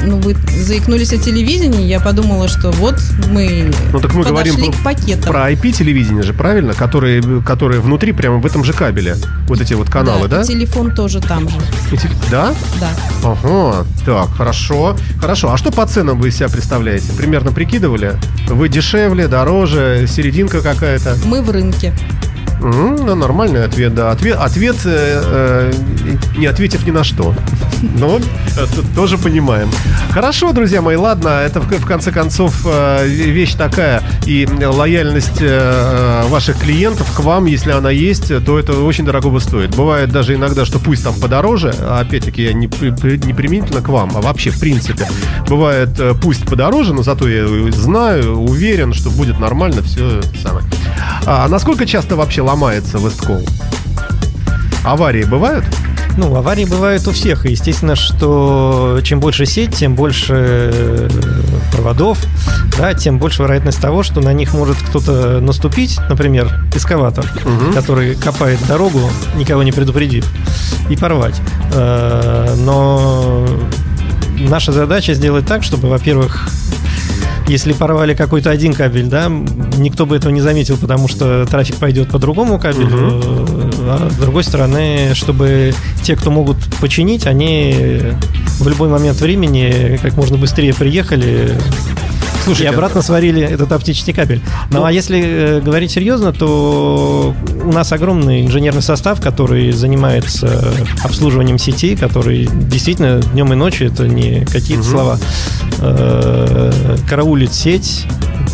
Ну, 0.02 0.19
вы 0.19 0.35
заикнулись 0.64 1.12
о 1.12 1.19
телевидении, 1.19 1.87
я 1.87 2.00
подумала, 2.00 2.49
что 2.49 2.71
вот 2.73 2.97
мы 3.28 3.71
Ну 3.92 4.00
так 4.00 4.14
мы 4.14 4.25
говорим 4.25 4.57
к 4.73 4.83
пакетам. 4.83 5.30
про 5.30 5.50
IP-телевидение 5.52 6.23
же, 6.23 6.33
правильно? 6.33 6.73
Которые, 6.73 7.23
которые 7.42 7.80
внутри, 7.80 8.12
прямо 8.12 8.38
в 8.38 8.47
этом 8.47 8.64
же 8.64 8.73
кабеле. 8.73 9.16
Вот 9.47 9.61
эти 9.61 9.75
вот 9.75 9.90
каналы, 9.90 10.26
да? 10.28 10.40
и 10.40 10.45
телефон 10.45 10.95
тоже 10.95 11.21
там 11.21 11.49
же, 11.49 11.57
И 11.92 11.97
теле- 11.97 12.14
Да? 12.30 12.54
да. 12.80 12.90
Ага, 13.23 13.87
так, 14.07 14.30
хорошо. 14.35 14.97
Хорошо. 15.21 15.52
А 15.52 15.57
что 15.59 15.71
по 15.71 15.87
ценам 15.87 16.19
вы 16.21 16.28
из 16.28 16.37
себя 16.37 16.49
представляете? 16.49 17.12
Примерно 17.12 17.52
прикидывали? 17.52 18.14
Вы 18.49 18.69
дешевле, 18.69 19.28
дороже, 19.28 20.07
серединка 20.09 20.62
какая-то? 20.62 21.16
Мы 21.26 21.42
в 21.42 21.50
рынке. 21.50 21.92
Ну, 22.61 23.14
нормальный 23.14 23.64
ответ, 23.64 23.95
да. 23.95 24.11
Ответ, 24.11 24.37
ответ 24.38 24.76
э, 24.85 25.23
э, 25.25 25.73
не 26.37 26.47
ответив 26.47 26.87
ни 26.87 26.90
на 26.90 27.05
что. 27.05 27.35
Ну, 27.99 28.21
это 28.57 28.95
тоже 28.95 29.17
понимаем. 29.17 29.71
Хорошо, 30.11 30.52
друзья 30.52 30.83
мои, 30.83 30.97
ладно, 30.97 31.29
это 31.29 31.61
в, 31.61 31.87
конце 31.87 32.12
концов 32.12 32.67
э, 32.67 33.07
вещь 33.07 33.55
такая. 33.55 34.02
И 34.26 34.47
лояльность 34.47 35.40
э, 35.40 36.25
ваших 36.29 36.59
клиентов 36.59 37.11
к 37.14 37.21
вам, 37.21 37.47
если 37.47 37.71
она 37.71 37.90
есть, 37.90 38.29
то 38.45 38.59
это 38.59 38.73
очень 38.73 39.05
дорого 39.05 39.38
стоит. 39.40 39.75
Бывает 39.75 40.11
даже 40.11 40.35
иногда, 40.35 40.64
что 40.64 40.79
пусть 40.79 41.05
там 41.05 41.14
подороже, 41.14 41.75
а 41.81 42.00
опять-таки 42.00 42.43
я 42.43 42.52
не, 42.52 42.67
не 42.67 43.33
применительно 43.35 43.81
к 43.81 43.88
вам, 43.88 44.12
а 44.17 44.21
вообще 44.21 44.50
в 44.50 44.61
принципе. 44.61 45.09
Бывает 45.49 45.99
э, 45.99 46.14
пусть 46.21 46.45
подороже, 46.45 46.93
но 46.93 47.02
зато 47.02 47.29
я 47.29 47.47
знаю, 47.73 48.37
уверен, 48.38 48.93
что 48.93 49.11
будет 49.11 49.38
нормально 49.38 49.83
все 49.83 50.21
самое. 50.43 50.67
А 51.26 51.49
насколько 51.49 51.87
часто 51.87 52.17
вообще 52.17 52.43
ломается 52.50 52.99
Весткол? 52.99 53.40
Аварии 54.85 55.23
бывают? 55.25 55.64
Ну, 56.16 56.35
аварии 56.35 56.64
бывают 56.64 57.07
у 57.07 57.12
всех. 57.12 57.47
И 57.47 57.52
естественно, 57.52 57.95
что 57.95 58.99
чем 59.04 59.21
больше 59.21 59.47
сеть, 59.47 59.76
тем 59.76 59.95
больше 59.95 60.35
э, 60.75 61.09
проводов, 61.73 62.19
да, 62.76 62.92
тем 62.95 63.19
больше 63.19 63.42
вероятность 63.42 63.80
того, 63.80 64.02
что 64.02 64.21
на 64.21 64.33
них 64.33 64.52
может 64.52 64.76
кто-то 64.78 65.38
наступить, 65.40 66.00
например, 66.09 66.61
эскаватор, 66.75 67.25
Мгм. 67.45 67.73
который 67.73 68.16
копает 68.16 68.59
дорогу, 68.66 69.00
никого 69.37 69.62
не 69.62 69.71
предупредив, 69.71 70.26
и 70.88 70.97
порвать. 70.97 71.40
Э, 71.73 72.54
Но 72.59 73.47
наша 74.38 74.73
задача 74.73 75.14
сделать 75.14 75.47
так, 75.47 75.62
чтобы, 75.62 75.88
во-первых, 75.88 76.49
если 77.50 77.73
порвали 77.73 78.14
какой-то 78.14 78.50
один 78.50 78.73
кабель, 78.75 79.07
да, 79.07 79.28
никто 79.76 80.07
бы 80.07 80.16
этого 80.16 80.30
не 80.33 80.40
заметил, 80.40 80.76
потому 80.76 81.09
что 81.09 81.45
трафик 81.47 81.76
пойдет 81.76 82.09
по 82.09 82.19
другому 82.19 82.59
кабелю. 82.61 83.21
А 83.83 84.09
с 84.11 84.14
другой 84.16 84.45
стороны, 84.45 85.11
чтобы 85.14 85.75
те, 86.02 86.14
кто 86.14 86.30
могут 86.30 86.59
починить, 86.80 87.26
они 87.26 88.00
в 88.61 88.69
любой 88.69 88.88
момент 88.88 89.21
времени 89.21 89.99
как 90.00 90.14
можно 90.16 90.37
быстрее 90.37 90.73
приехали 90.75 91.59
и 92.59 92.64
обратно 92.64 93.02
сварили 93.02 93.42
этот 93.42 93.71
оптический 93.73 94.12
кабель. 94.12 94.40
Ну, 94.71 94.78
Ну- 94.78 94.85
а 94.85 94.92
если 94.92 95.21
э, 95.23 95.61
говорить 95.61 95.90
серьезно, 95.90 96.33
то 96.33 97.35
у 97.64 97.73
нас 97.73 97.93
огромный 97.93 98.43
инженерный 98.43 98.83
состав, 98.83 99.21
который 99.21 99.73
занимается 99.73 100.75
обслуживанием 101.02 101.59
сети, 101.59 101.97
который 101.97 102.49
действительно 102.52 103.21
днем 103.21 103.52
и 103.52 103.57
ночью, 103.57 103.88
это 103.88 104.09
не 104.09 104.45
какие-то 104.45 104.83
слова, 104.83 105.19
э, 105.81 106.97
караулит 107.09 107.52
сеть, 107.52 108.07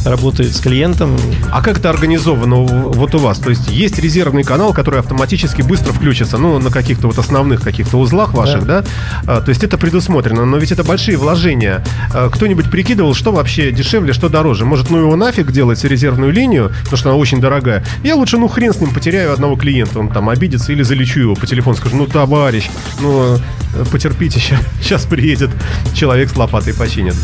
работает 0.06 0.54
с 0.54 0.60
клиентом. 0.60 1.16
А 1.52 1.62
как 1.62 1.78
это 1.78 1.90
организовано 1.90 2.56
вот 2.56 3.14
у 3.14 3.18
вас? 3.18 3.38
То 3.38 3.50
есть 3.50 3.68
есть 3.68 3.98
резервный 3.98 4.44
канал, 4.44 4.72
который 4.72 5.00
автоматически 5.00 5.62
быстро 5.62 5.92
включится, 5.92 6.38
ну, 6.38 6.58
на 6.58 6.70
каких-то 6.70 7.08
вот 7.08 7.18
основных 7.18 7.62
каких-то 7.62 7.98
узлах 7.98 8.32
ваших, 8.32 8.64
да? 8.64 8.84
А, 9.26 9.40
то 9.40 9.48
есть 9.50 9.64
это 9.64 9.78
предусмотрено, 9.78 10.44
но 10.44 10.56
ведь 10.58 10.72
это 10.72 10.84
большие 10.84 11.16
вложения. 11.16 11.84
А, 12.14 12.30
кто-нибудь 12.30 12.70
прикидывал, 12.70 13.14
что 13.14 13.32
вообще 13.32 13.72
дешевле, 13.72 14.12
что 14.12 14.28
дороже? 14.28 14.64
Может, 14.64 14.90
ну 14.90 14.98
его 14.98 15.16
нафиг 15.16 15.52
делать 15.52 15.82
резервную 15.84 16.32
линию, 16.32 16.72
потому 16.84 16.96
что 16.96 17.10
она 17.10 17.18
очень 17.18 17.40
дорогая. 17.40 17.84
Я 18.02 18.16
лучше, 18.16 18.38
ну, 18.38 18.48
хрен 18.48 18.72
с 18.72 18.80
ним, 18.80 18.92
потеряю 18.92 19.32
одного 19.32 19.56
клиента, 19.56 19.98
он 19.98 20.08
там 20.08 20.28
обидится 20.28 20.72
или 20.72 20.82
залечу 20.82 21.20
его 21.20 21.34
по 21.34 21.46
телефону, 21.46 21.76
скажу, 21.76 21.96
ну, 21.96 22.06
товарищ, 22.06 22.68
ну, 23.00 23.38
э, 23.74 23.84
потерпите, 23.90 24.40
сейчас 24.80 25.04
приедет 25.04 25.50
человек 25.94 26.30
с 26.30 26.36
лопатой 26.36 26.74
починит. 26.74 27.14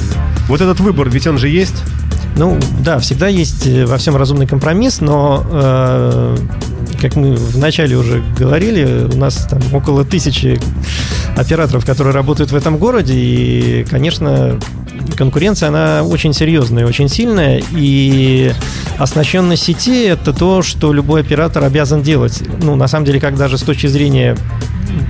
Вот 0.48 0.60
этот 0.60 0.80
выбор, 0.80 1.08
ведь 1.08 1.26
он 1.26 1.38
же 1.38 1.48
есть. 1.48 1.82
Ну, 2.36 2.58
да, 2.80 2.98
всегда 2.98 3.28
есть 3.28 3.66
э, 3.66 3.84
во 3.84 3.98
всем 3.98 4.16
разумный 4.16 4.46
компромисс, 4.46 5.00
но, 5.00 5.44
э, 5.50 6.36
как 7.00 7.16
мы 7.16 7.34
вначале 7.34 7.96
уже 7.96 8.22
говорили, 8.38 9.08
у 9.12 9.16
нас 9.16 9.46
там 9.48 9.60
около 9.72 10.04
тысячи 10.04 10.58
операторов, 11.36 11.84
которые 11.84 12.14
работают 12.14 12.52
в 12.52 12.56
этом 12.56 12.78
городе, 12.78 13.14
и, 13.14 13.84
конечно, 13.88 14.58
конкуренция, 15.16 15.68
она 15.68 16.02
очень 16.02 16.32
серьезная, 16.32 16.86
очень 16.86 17.08
сильная, 17.08 17.62
и 17.72 18.52
оснащенность 18.98 19.62
сети– 19.62 20.04
это 20.06 20.32
то, 20.32 20.62
что 20.62 20.92
любой 20.92 21.20
оператор 21.20 21.64
обязан 21.64 22.02
делать. 22.02 22.42
Ну, 22.62 22.76
на 22.76 22.88
самом 22.88 23.06
деле, 23.06 23.20
как 23.20 23.36
даже 23.36 23.58
с 23.58 23.62
точки 23.62 23.86
зрения 23.86 24.36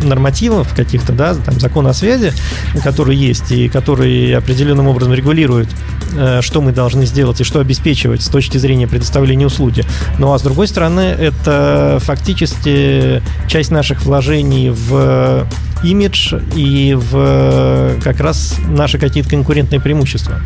нормативов 0.02 0.74
каких-то, 0.74 1.12
да, 1.12 1.34
там 1.34 1.58
закон 1.58 1.86
о 1.86 1.92
связи, 1.92 2.32
который 2.82 3.16
есть 3.16 3.50
и 3.52 3.68
который 3.68 4.34
определенным 4.36 4.88
образом 4.88 5.12
регулирует, 5.12 5.68
э, 5.68 5.74
что 6.40 6.60
мы 6.60 6.72
должны 6.72 7.06
сделать 7.06 7.40
и 7.40 7.44
что 7.44 7.60
обеспечивать 7.60 8.22
с 8.22 8.28
точки 8.28 8.58
зрения 8.58 8.86
предоставления 8.86 9.46
услуги. 9.46 9.84
Ну 10.18 10.32
а 10.32 10.38
с 10.38 10.42
другой 10.42 10.68
стороны, 10.68 11.00
это 11.00 11.98
фактически 12.00 13.22
часть 13.48 13.70
наших 13.70 14.02
вложений 14.02 14.70
в 14.70 15.46
имидж 15.82 16.34
и 16.54 16.94
в 16.94 17.96
как 18.02 18.20
раз 18.20 18.56
наши 18.68 18.98
какие-то 18.98 19.30
конкурентные 19.30 19.80
преимущества. 19.80 20.40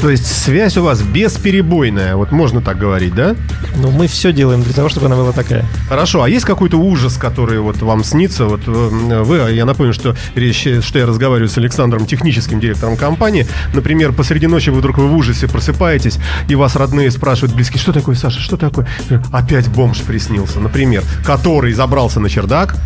То 0.00 0.08
есть 0.08 0.26
связь 0.26 0.78
у 0.78 0.82
вас 0.82 1.02
бесперебойная, 1.02 2.16
вот 2.16 2.32
можно 2.32 2.62
так 2.62 2.78
говорить, 2.78 3.14
да? 3.14 3.36
Но 3.76 3.90
мы 3.90 4.06
все 4.06 4.32
делаем 4.32 4.62
для 4.62 4.72
того, 4.72 4.88
чтобы 4.88 5.06
она 5.06 5.16
была 5.16 5.32
такая. 5.32 5.66
Хорошо, 5.90 6.22
а 6.22 6.28
есть 6.28 6.46
какой-то 6.46 6.78
ужас, 6.78 7.18
который 7.18 7.60
вот 7.60 7.82
вам 7.82 8.02
снится? 8.02 8.46
Вот 8.46 8.62
э, 8.66 9.22
вы, 9.22 9.52
я 9.52 9.66
напомню, 9.66 9.92
что 9.92 10.16
речь, 10.34 10.66
что 10.82 10.98
я 10.98 11.04
разговариваю 11.04 11.50
с 11.50 11.58
Александром, 11.58 12.06
техническим 12.06 12.60
директором 12.60 12.96
компании. 12.96 13.46
Например, 13.74 14.12
посреди 14.12 14.46
ночи 14.46 14.70
вы 14.70 14.78
вдруг 14.78 14.96
вы 14.96 15.06
в 15.06 15.14
ужасе 15.14 15.48
просыпаетесь, 15.48 16.18
и 16.48 16.54
вас 16.54 16.76
родные 16.76 17.10
спрашивают 17.10 17.54
близкие, 17.54 17.80
что 17.80 17.92
такое, 17.92 18.14
Саша, 18.14 18.40
что 18.40 18.56
такое? 18.56 18.88
Опять 19.32 19.68
бомж 19.68 20.00
приснился, 20.00 20.60
например, 20.60 21.02
который 21.26 21.74
забрался 21.74 22.20
на 22.20 22.30
чердак, 22.30 22.76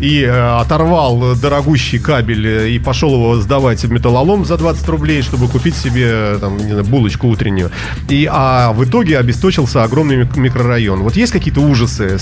и 0.00 0.22
э, 0.22 0.60
оторвал 0.60 1.36
дорогущий 1.36 1.98
кабель 1.98 2.46
э, 2.46 2.70
и 2.70 2.78
пошел 2.78 3.12
его 3.12 3.36
сдавать 3.36 3.84
в 3.84 3.92
металлолом 3.92 4.46
за 4.46 4.56
20 4.56 4.88
рублей, 4.88 5.22
чтобы 5.22 5.46
купить 5.46 5.76
себе 5.76 6.06
э, 6.06 6.38
там, 6.40 6.56
не 6.56 6.72
знаю, 6.72 6.84
булочку 6.84 7.28
утреннюю. 7.28 7.70
И, 8.08 8.26
а 8.30 8.72
в 8.72 8.82
итоге 8.84 9.18
обесточился 9.18 9.82
огромный 9.84 10.16
мик- 10.16 10.36
микрорайон. 10.36 11.02
Вот 11.02 11.16
есть 11.16 11.32
какие-то 11.32 11.60
ужасы, 11.60 12.18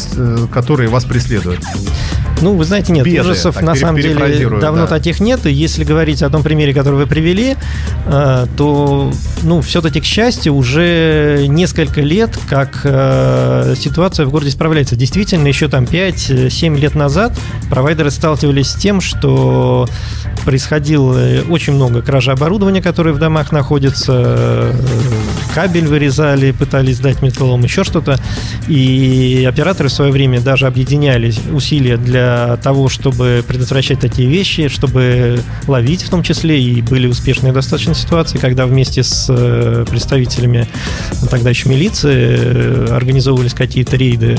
которые 0.53 0.89
вас 0.89 1.05
преследуют? 1.05 1.61
Ну, 2.43 2.55
вы 2.55 2.65
знаете, 2.65 2.93
нет, 2.93 3.05
Беды, 3.05 3.21
ужасов 3.21 3.55
так, 3.55 3.65
на 3.65 3.75
самом 3.77 4.01
деле 4.01 4.49
давно 4.61 4.83
да. 4.83 4.87
таких 4.87 5.21
нет. 5.21 5.47
И 5.47 5.53
если 5.53 5.85
говорить 5.85 6.23
о 6.23 6.31
том 6.31 6.43
примере, 6.43 6.75
который 6.75 6.97
вы 6.97 7.07
привели, 7.07 7.57
то, 8.05 9.13
ну, 9.43 9.61
все-таки, 9.61 10.01
к 10.01 10.05
счастью, 10.05 10.55
уже 10.55 11.47
несколько 11.49 12.01
лет, 12.01 12.39
как 12.49 12.81
ситуация 13.77 14.27
в 14.27 14.31
городе 14.31 14.51
справляется. 14.51 14.97
Действительно, 14.97 15.49
еще 15.49 15.69
там 15.69 15.85
5-7 15.85 16.79
лет 16.79 16.95
назад 16.95 17.33
провайдеры 17.69 18.11
сталкивались 18.11 18.71
с 18.71 18.75
тем, 18.75 19.01
что 19.01 19.89
происходило 20.45 21.43
очень 21.49 21.75
много 21.75 22.03
кражи 22.03 22.33
оборудования, 22.33 22.81
которое 22.81 23.13
в 23.13 23.19
домах 23.19 23.53
находится, 23.53 24.13
э, 24.17 24.73
кабель 25.55 25.87
вырезали, 25.87 26.53
пытались 26.53 26.97
сдать 26.97 27.21
металлом, 27.23 27.65
еще 27.65 27.85
что-то. 27.85 28.19
И 28.67 29.47
операторы 29.49 29.89
в 29.89 29.93
свое 29.93 30.13
время 30.13 30.41
даже 30.41 30.67
объединяли 30.67 31.35
усилия 31.53 31.97
для 31.97 32.57
того, 32.63 32.89
чтобы 32.89 33.45
предотвращать 33.47 34.01
такие 34.01 34.29
вещи, 34.29 34.69
чтобы 34.69 35.41
ловить 35.67 36.03
в 36.03 36.11
том 36.11 36.23
числе. 36.23 36.63
И 36.63 36.81
были 36.81 37.07
успешные 37.07 37.53
достаточно 37.53 37.95
ситуации, 37.95 38.39
когда 38.39 38.67
вместе 38.67 39.03
с 39.03 39.27
э, 39.29 39.85
представителями 39.89 40.67
тогда 41.31 41.51
еще 41.51 41.69
милиции 41.69 42.39
э, 42.39 42.87
организовывались 42.91 43.55
какие-то 43.55 43.97
рейды. 43.97 44.39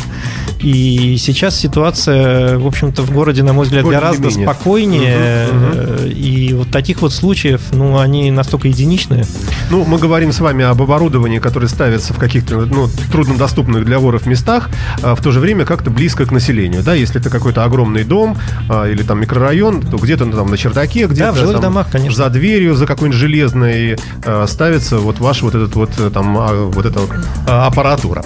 И 0.62 1.18
сейчас 1.20 1.56
ситуация, 1.56 2.58
в 2.58 2.68
общем-то, 2.68 3.04
в 3.04 3.12
городе, 3.20 3.44
на 3.44 3.52
мой 3.54 3.66
взгляд, 3.66 3.84
Более 3.84 4.00
гораздо 4.00 4.28
менее. 4.30 4.46
спокойнее. 4.48 5.48
Мгм. 5.52 5.72
Э, 5.74 6.10
И 6.10 6.54
вот 6.54 6.70
таких 6.72 7.02
вот 7.02 7.14
случаев, 7.14 7.62
ну, 7.74 8.00
они 8.00 8.32
настолько 8.32 8.68
единичные. 8.70 9.26
Ну, 9.70 9.84
мы 9.84 9.98
говорим 9.98 10.32
с 10.32 10.40
вами 10.40 10.64
об 10.64 10.82
оборудовании, 10.82 11.40
которое 11.40 11.68
ставится 11.68 12.14
в 12.14 12.18
каких-то 12.18 12.56
ну, 12.66 12.88
труднодоступных 13.12 13.84
для 13.86 14.00
воров 14.00 14.26
местах, 14.26 14.70
а 15.04 15.16
в 15.16 15.22
то 15.22 15.32
же 15.32 15.40
время 15.40 15.66
как-то 15.66 15.90
близко 15.92 16.26
к 16.26 16.32
населению. 16.32 16.82
Да, 16.84 16.94
если 16.94 17.20
это 17.20 17.30
какой-то 17.30 17.64
огромный 17.66 18.04
дом 18.04 18.38
а, 18.70 18.86
или 18.88 19.04
там 19.04 19.20
микрорайон, 19.20 19.82
то 19.82 19.98
где-то 19.98 20.26
ну, 20.26 20.32
там 20.38 20.50
на 20.50 20.58
чердаке, 20.58 21.08
где-то 21.08 21.34
в 21.34 21.38
жилых 21.38 21.54
там 21.54 21.62
домах, 21.62 21.88
конечно. 21.92 22.16
за 22.24 22.30
дверью, 22.30 22.76
за 22.76 22.86
какой-нибудь 22.88 23.20
железной 23.20 23.98
а, 24.26 24.46
ставится 24.48 24.98
вот 25.00 25.20
ваш 25.20 25.42
вот 25.42 25.56
этот 25.56 25.76
вот 25.76 25.92
э, 26.00 26.10
там 26.14 26.38
а, 26.38 26.66
вот 26.66 26.86
эта 26.86 27.00
а, 27.48 27.68
аппаратура. 27.68 28.24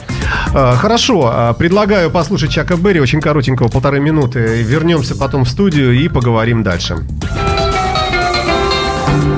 А, 0.53 0.75
Хорошо, 0.75 1.55
предлагаю 1.57 2.11
послушать 2.11 2.51
Чака 2.51 2.75
Берри, 2.75 2.99
очень 2.99 3.21
коротенького, 3.21 3.67
полторы 3.69 3.99
минуты. 3.99 4.61
Вернемся 4.83 5.15
потом 5.15 5.45
в 5.45 5.49
студию 5.49 5.93
и 5.93 6.09
поговорим 6.09 6.61
дальше. 6.61 6.95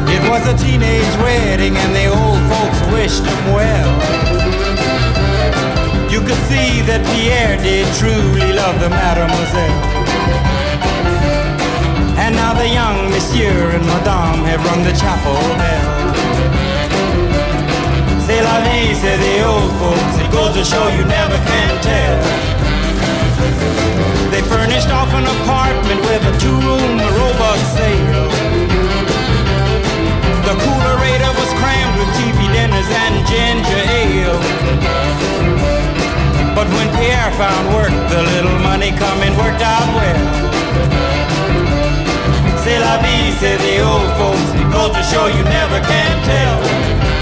It 0.08 0.27
was 0.27 0.43
a 0.47 0.58
teenage 0.58 1.15
wedding 1.21 1.77
and 1.77 1.93
the 1.93 2.08
old 2.10 2.39
folks 2.49 2.81
wished 2.91 3.23
him 3.23 3.53
well. 3.53 3.91
You 6.10 6.21
could 6.21 6.41
see 6.49 6.81
that 6.88 7.05
Pierre 7.13 7.58
did 7.62 7.86
truly 7.99 8.53
love 8.53 8.79
the 8.79 8.89
mademoiselle. 8.89 9.84
And 12.17 12.36
now 12.36 12.55
the 12.55 12.67
young 12.67 13.12
monsieur 13.12 13.69
and 13.69 13.86
madame 13.86 14.43
have 14.49 14.65
rung 14.65 14.84
the 14.84 14.93
chapel 14.97 15.38
bell. 15.62 16.12
C'est 18.25 18.41
la 18.41 18.62
vie, 18.62 18.95
say 18.95 19.15
the 19.15 19.45
old 19.45 19.71
folks. 19.77 20.17
It 20.17 20.31
goes 20.31 20.55
to 20.55 20.65
show 20.65 20.88
you 20.88 21.05
never 21.05 21.38
can 21.45 21.81
tell. 21.84 22.45
Furnished 24.49 24.89
off 24.89 25.12
an 25.13 25.25
apartment 25.25 26.01
with 26.01 26.23
a 26.31 26.34
two-room 26.39 26.97
robot 27.17 27.60
sale. 27.75 28.29
The 30.47 30.55
coolerator 30.62 31.31
was 31.39 31.51
crammed 31.62 31.95
with 31.99 32.10
TV 32.19 32.39
dinners 32.53 32.89
and 33.03 33.15
ginger 33.25 33.81
ale. 34.01 34.39
But 36.55 36.67
when 36.75 36.88
Pierre 36.95 37.31
found 37.34 37.73
work, 37.73 37.93
the 38.13 38.21
little 38.34 38.58
money 38.60 38.91
coming 38.91 39.36
worked 39.38 39.62
out 39.62 39.88
well. 39.97 40.21
C'est 42.63 42.79
la 42.79 42.97
vie, 42.97 43.31
say 43.39 43.58
the 43.58 43.81
old 43.81 44.10
folks. 44.17 44.49
Goes 44.73 44.95
to 44.95 45.03
show 45.03 45.27
you 45.27 45.43
never 45.43 45.79
can 45.81 46.15
tell. 46.25 47.14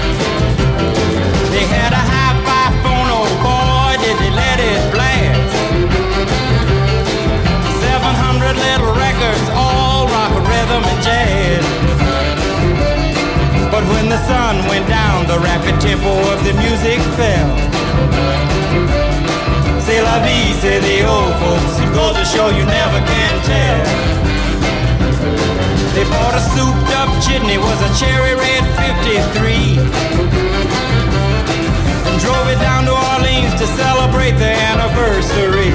Souped 26.54 26.90
up 26.94 27.10
chitney, 27.22 27.58
was 27.58 27.78
a 27.82 27.90
cherry 27.98 28.34
red 28.34 28.62
53. 28.78 29.82
And 32.06 32.16
drove 32.22 32.48
it 32.54 32.60
down 32.62 32.86
to 32.86 32.94
Orleans 32.94 33.54
to 33.60 33.66
celebrate 33.74 34.38
their 34.38 34.56
anniversary. 34.70 35.74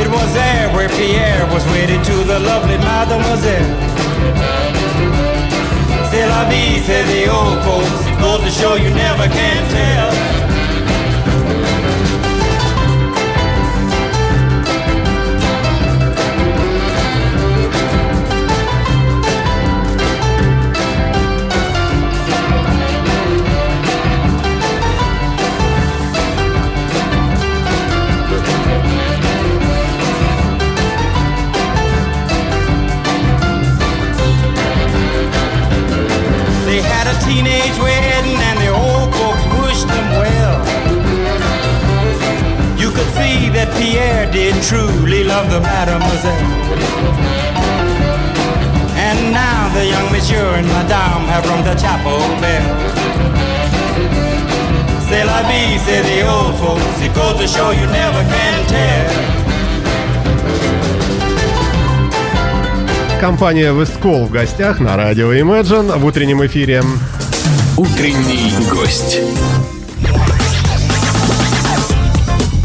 It 0.00 0.08
was 0.08 0.32
there 0.32 0.70
where 0.74 0.88
Pierre 0.88 1.44
was 1.52 1.64
wedded 1.74 2.02
to 2.04 2.16
the 2.24 2.38
lovely 2.40 2.78
mademoiselle. 2.78 3.70
C'est 6.10 6.26
la 6.26 6.44
vie, 6.48 6.78
say 6.86 7.02
the 7.12 7.30
old 7.30 7.58
folks. 7.66 8.02
Goes 8.20 8.40
to 8.46 8.50
show 8.50 8.74
you 8.76 8.90
never 8.90 9.26
can 9.28 9.60
tell. 9.70 10.49
Monsieur 50.30 50.54
and 50.58 50.66
madame 50.68 51.24
have 51.26 51.44
rung 51.48 51.64
the 51.64 51.74
chapel 51.74 52.18
bell. 52.40 52.62
C'est 55.08 55.24
la 55.24 55.42
vie, 55.48 55.78
say 55.84 56.02
the 56.02 56.28
old 56.28 56.54
folks. 56.56 57.00
It 57.02 57.12
goes 57.14 57.36
to 57.40 57.46
show 57.48 57.70
you 57.72 57.86
never 57.86 58.22
can 58.32 58.66
tell. 58.66 59.10
Компания 63.20 63.72
Westcall 63.72 64.26
в 64.26 64.30
гостях 64.30 64.80
на 64.80 64.96
радио 64.96 65.32
Imagine 65.32 65.98
в 65.98 66.04
утреннем 66.04 66.44
эфире. 66.46 66.82
Утренний 67.76 68.52
гость. 68.70 69.18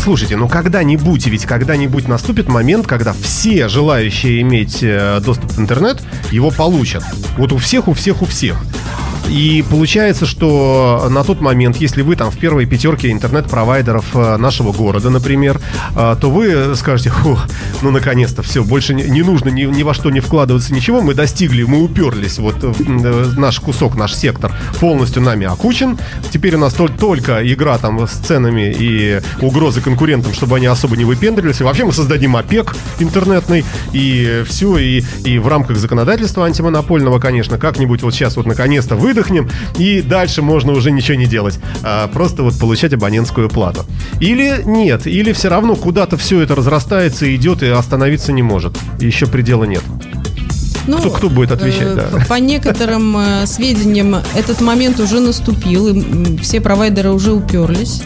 Слушайте, 0.05 0.37
ну 0.37 0.47
когда-нибудь, 0.47 1.25
ведь 1.25 1.47
когда-нибудь 1.47 2.07
наступит 2.07 2.47
момент, 2.47 2.85
когда 2.85 3.11
все 3.11 3.67
желающие 3.67 4.39
иметь 4.41 4.83
э, 4.83 5.19
доступ 5.19 5.53
в 5.53 5.59
интернет 5.59 5.99
его 6.29 6.51
получат. 6.51 7.03
Вот 7.39 7.51
у 7.51 7.57
всех, 7.57 7.87
у 7.87 7.93
всех, 7.93 8.21
у 8.21 8.25
всех. 8.25 8.55
И 9.29 9.63
получается, 9.69 10.25
что 10.25 11.07
на 11.09 11.23
тот 11.23 11.41
момент, 11.41 11.77
если 11.77 12.01
вы 12.01 12.15
там 12.15 12.31
в 12.31 12.37
первой 12.37 12.65
пятерке 12.65 13.11
интернет-провайдеров 13.11 14.15
э, 14.15 14.37
нашего 14.37 14.71
города, 14.71 15.09
например, 15.09 15.59
э, 15.95 16.15
то 16.19 16.29
вы 16.29 16.75
скажете, 16.75 17.11
ну 17.81 17.91
наконец-то 17.91 18.43
все, 18.43 18.63
больше 18.63 18.93
не, 18.93 19.21
нужно 19.21 19.49
ни, 19.49 19.63
ни 19.63 19.83
во 19.83 19.93
что 19.93 20.09
не 20.09 20.19
вкладываться, 20.19 20.73
ничего, 20.73 21.01
мы 21.01 21.13
достигли, 21.13 21.63
мы 21.63 21.83
уперлись, 21.83 22.37
вот 22.39 22.55
э, 22.63 23.33
наш 23.37 23.59
кусок, 23.59 23.95
наш 23.95 24.13
сектор 24.13 24.53
полностью 24.79 25.21
нами 25.21 25.47
окучен, 25.47 25.97
теперь 26.31 26.55
у 26.55 26.59
нас 26.59 26.73
тол- 26.73 26.95
только 26.95 27.41
игра 27.51 27.77
там 27.77 28.07
с 28.07 28.11
ценами 28.11 28.73
и 28.77 29.21
угрозы 29.41 29.81
конкурентам, 29.81 30.33
чтобы 30.33 30.57
они 30.57 30.67
особо 30.67 30.95
не 30.97 31.05
выпендривались, 31.05 31.61
и 31.61 31.63
вообще 31.63 31.85
мы 31.85 31.93
создадим 31.93 32.35
ОПЕК 32.35 32.75
интернетный, 32.99 33.65
и 33.91 34.43
все, 34.47 34.77
и, 34.77 35.03
и 35.23 35.39
в 35.39 35.47
рамках 35.47 35.77
законодательства 35.77 36.45
антимонопольного, 36.45 37.19
конечно, 37.19 37.57
как-нибудь 37.57 38.03
вот 38.03 38.13
сейчас 38.13 38.37
вот 38.37 38.45
наконец-то 38.45 38.95
выдохнем, 39.15 39.49
и 39.77 40.01
дальше 40.01 40.41
можно 40.41 40.73
уже 40.73 40.91
ничего 40.91 41.17
не 41.17 41.25
делать, 41.25 41.59
а 41.83 42.07
просто 42.07 42.43
вот 42.43 42.57
получать 42.59 42.93
абонентскую 42.93 43.49
плату. 43.49 43.85
Или 44.19 44.61
нет, 44.65 45.07
или 45.07 45.31
все 45.31 45.49
равно 45.49 45.75
куда-то 45.75 46.17
все 46.17 46.41
это 46.41 46.55
разрастается, 46.55 47.33
идет 47.33 47.63
и 47.63 47.67
остановиться 47.67 48.31
не 48.33 48.43
может. 48.43 48.77
Еще 48.99 49.27
предела 49.27 49.63
нет. 49.63 49.83
Ну, 50.87 50.99
Кто- 50.99 51.09
кто 51.09 51.29
будет 51.29 51.51
отвечать, 51.51 51.81
э, 51.87 51.95
да? 52.11 52.25
По 52.29 52.35
некоторым 52.35 53.17
э, 53.17 53.47
сведениям, 53.47 54.17
этот 54.35 54.61
момент 54.61 54.99
уже 54.99 55.19
наступил, 55.19 55.87
и 55.87 56.37
все 56.41 56.61
провайдеры 56.61 57.11
уже 57.11 57.31
уперлись. 57.31 58.03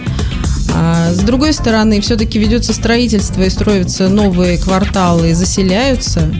А, 0.73 1.11
с 1.11 1.19
другой 1.19 1.51
стороны, 1.53 1.99
все-таки 1.99 2.39
ведется 2.39 2.73
строительство 2.73 3.41
и 3.41 3.49
строятся 3.49 4.07
новые 4.07 4.57
кварталы, 4.57 5.31
и 5.31 5.33
заселяются. 5.33 6.31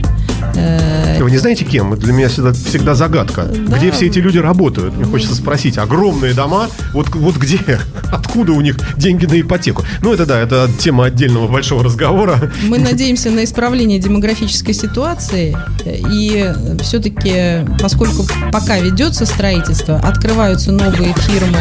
Э, 0.56 1.21
Вы 1.21 1.32
не 1.32 1.38
знаете 1.38 1.65
кем? 1.65 1.97
Для 1.97 2.13
меня 2.13 2.30
всегда, 2.30 2.54
всегда 2.54 2.95
загадка. 2.95 3.43
Да. 3.43 3.78
Где 3.78 3.91
все 3.91 4.08
эти 4.08 4.19
люди 4.19 4.38
работают? 4.38 4.95
Мне 4.95 5.06
хочется 5.06 5.36
спросить. 5.36 5.78
Огромные 5.78 6.34
дома, 6.34 6.67
вот, 6.93 7.10
вот 7.15 7.36
где? 7.38 7.60
Откуда 8.12 8.54
у 8.54 8.62
них 8.62 8.78
деньги 8.97 9.25
на 9.25 9.39
ипотеку? 9.39 9.84
Ну, 10.02 10.13
это 10.13 10.25
да, 10.25 10.39
это 10.39 10.69
тема 10.80 11.06
отдельного 11.06 11.47
большого 11.47 11.84
разговора. 11.84 12.52
Мы 12.63 12.80
надеемся 12.80 13.30
на 13.32 13.43
исправление 13.43 13.99
демографической 13.99 14.73
ситуации, 14.73 15.58
и 15.86 16.54
все-таки, 16.82 17.65
поскольку 17.82 18.25
пока 18.52 18.80
ведется 18.80 19.25
строительство, 19.25 19.97
открываются 19.97 20.71
новые 20.71 21.13
фирмы 21.13 21.60